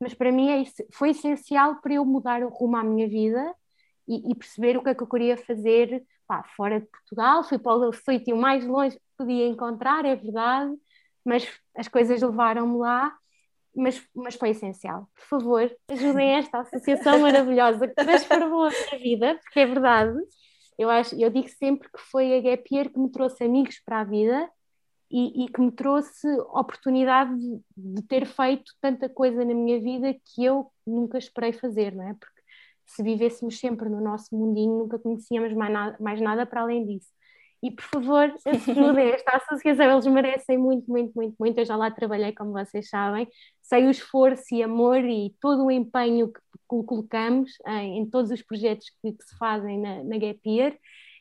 [0.00, 3.54] mas para mim é, foi essencial para eu mudar o rumo à minha vida
[4.06, 7.44] e, e perceber o que é que eu queria fazer pá, fora de Portugal.
[7.44, 10.72] Fui para o sítio mais longe que podia encontrar, é verdade,
[11.24, 13.16] mas as coisas levaram-me lá.
[13.74, 15.08] Mas, mas foi essencial.
[15.14, 20.18] Por favor, ajudem esta associação maravilhosa que transformou a minha vida, porque é verdade.
[20.78, 24.00] Eu, acho, eu digo sempre que foi a Gap Year que me trouxe amigos para
[24.00, 24.48] a vida
[25.10, 30.14] e, e, que me trouxe oportunidade de, de, ter feito tanta coisa na minha vida
[30.14, 32.14] que eu nunca esperei fazer, não é?
[32.14, 32.42] Porque
[32.86, 37.10] se vivêssemos sempre no nosso mundinho, nunca conhecíamos mais nada, mais nada para além disso.
[37.62, 41.58] E por favor, ajudem esta associação, eles merecem muito, muito, muito, muito.
[41.58, 43.26] Eu já lá trabalhei, como vocês sabem,
[43.62, 48.42] sei o esforço e amor e todo o empenho que colocamos em, em todos os
[48.42, 50.76] projetos que, que se fazem na, na Gap Year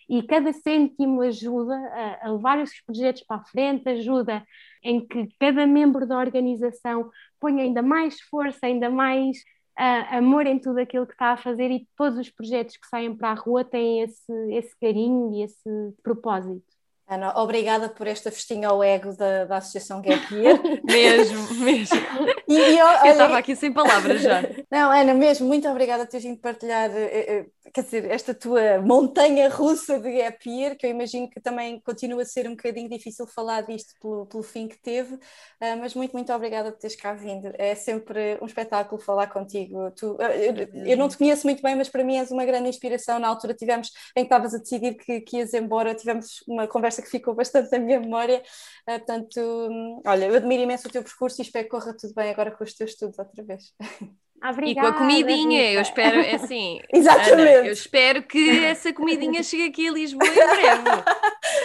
[0.09, 4.45] e cada cêntimo ajuda a, a, levar esses projetos para a frente, ajuda
[4.83, 7.09] em que cada membro da organização
[7.39, 9.37] ponha ainda mais força, ainda mais
[9.77, 13.15] uh, amor em tudo aquilo que está a fazer e todos os projetos que saem
[13.15, 15.69] para a rua têm esse, esse carinho e esse
[16.03, 16.76] propósito.
[17.09, 20.59] Ana, obrigada por esta festinha ao ego da, da Associação Gap Year.
[20.83, 21.97] mesmo, mesmo.
[22.45, 24.41] E, eu, eu estava aqui sem palavras já.
[24.69, 28.81] Não, Ana, mesmo, muito obrigada por teres vindo partilhar eh, eh, quer dizer, esta tua
[28.81, 32.89] montanha russa de gap year, que eu imagino que também continua a ser um bocadinho
[32.89, 36.95] difícil falar disto pelo, pelo fim que teve, uh, mas muito, muito obrigada por teres
[36.95, 37.51] cá vindo.
[37.57, 39.91] É sempre um espetáculo falar contigo.
[39.91, 43.19] Tu, eu, eu, não te conheço muito bem, mas para mim és uma grande inspiração.
[43.19, 46.96] Na altura tivemos, em que estavas a decidir que, que ias embora, tivemos uma conversa
[47.01, 48.41] que ficou bastante na minha memória.
[48.87, 52.13] Uh, portanto, um, olha, eu admiro imenso o teu percurso e espero que corra tudo
[52.13, 53.73] bem agora com os teus estudos outra vez.
[54.43, 57.31] Obrigada, e com a comidinha, eu espero, é assim, Exatamente.
[57.41, 61.03] Ana, eu espero que essa comidinha chegue aqui a Lisboa em breve.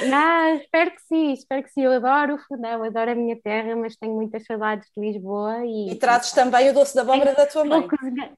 [0.08, 1.82] Não, espero que sim, espero que sim.
[1.82, 5.64] Eu adoro o Fundão, adoro a minha terra, mas tenho muitas saudades de Lisboa.
[5.64, 7.86] E, e trazes também o doce da abóbora da tua mãe.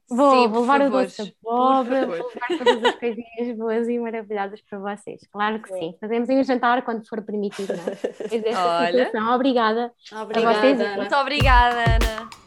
[0.09, 3.87] Vou, sim, vou levar favor, o doce da abóbora, vou levar todas as coisinhas boas
[3.87, 5.21] e maravilhosas para vocês.
[5.31, 5.79] Claro que sim.
[5.79, 5.95] sim.
[5.99, 7.73] Fazemos um jantar quando for permitido.
[7.73, 7.85] Não?
[8.79, 9.05] Olha.
[9.05, 9.33] Situação.
[9.33, 9.91] Obrigada.
[10.11, 10.59] Obrigada.
[10.59, 12.44] Vocês, Muito obrigada, Ana.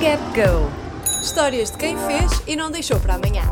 [0.00, 0.70] Gap Go.
[1.20, 3.42] Histórias de quem fez e não deixou para amanhã.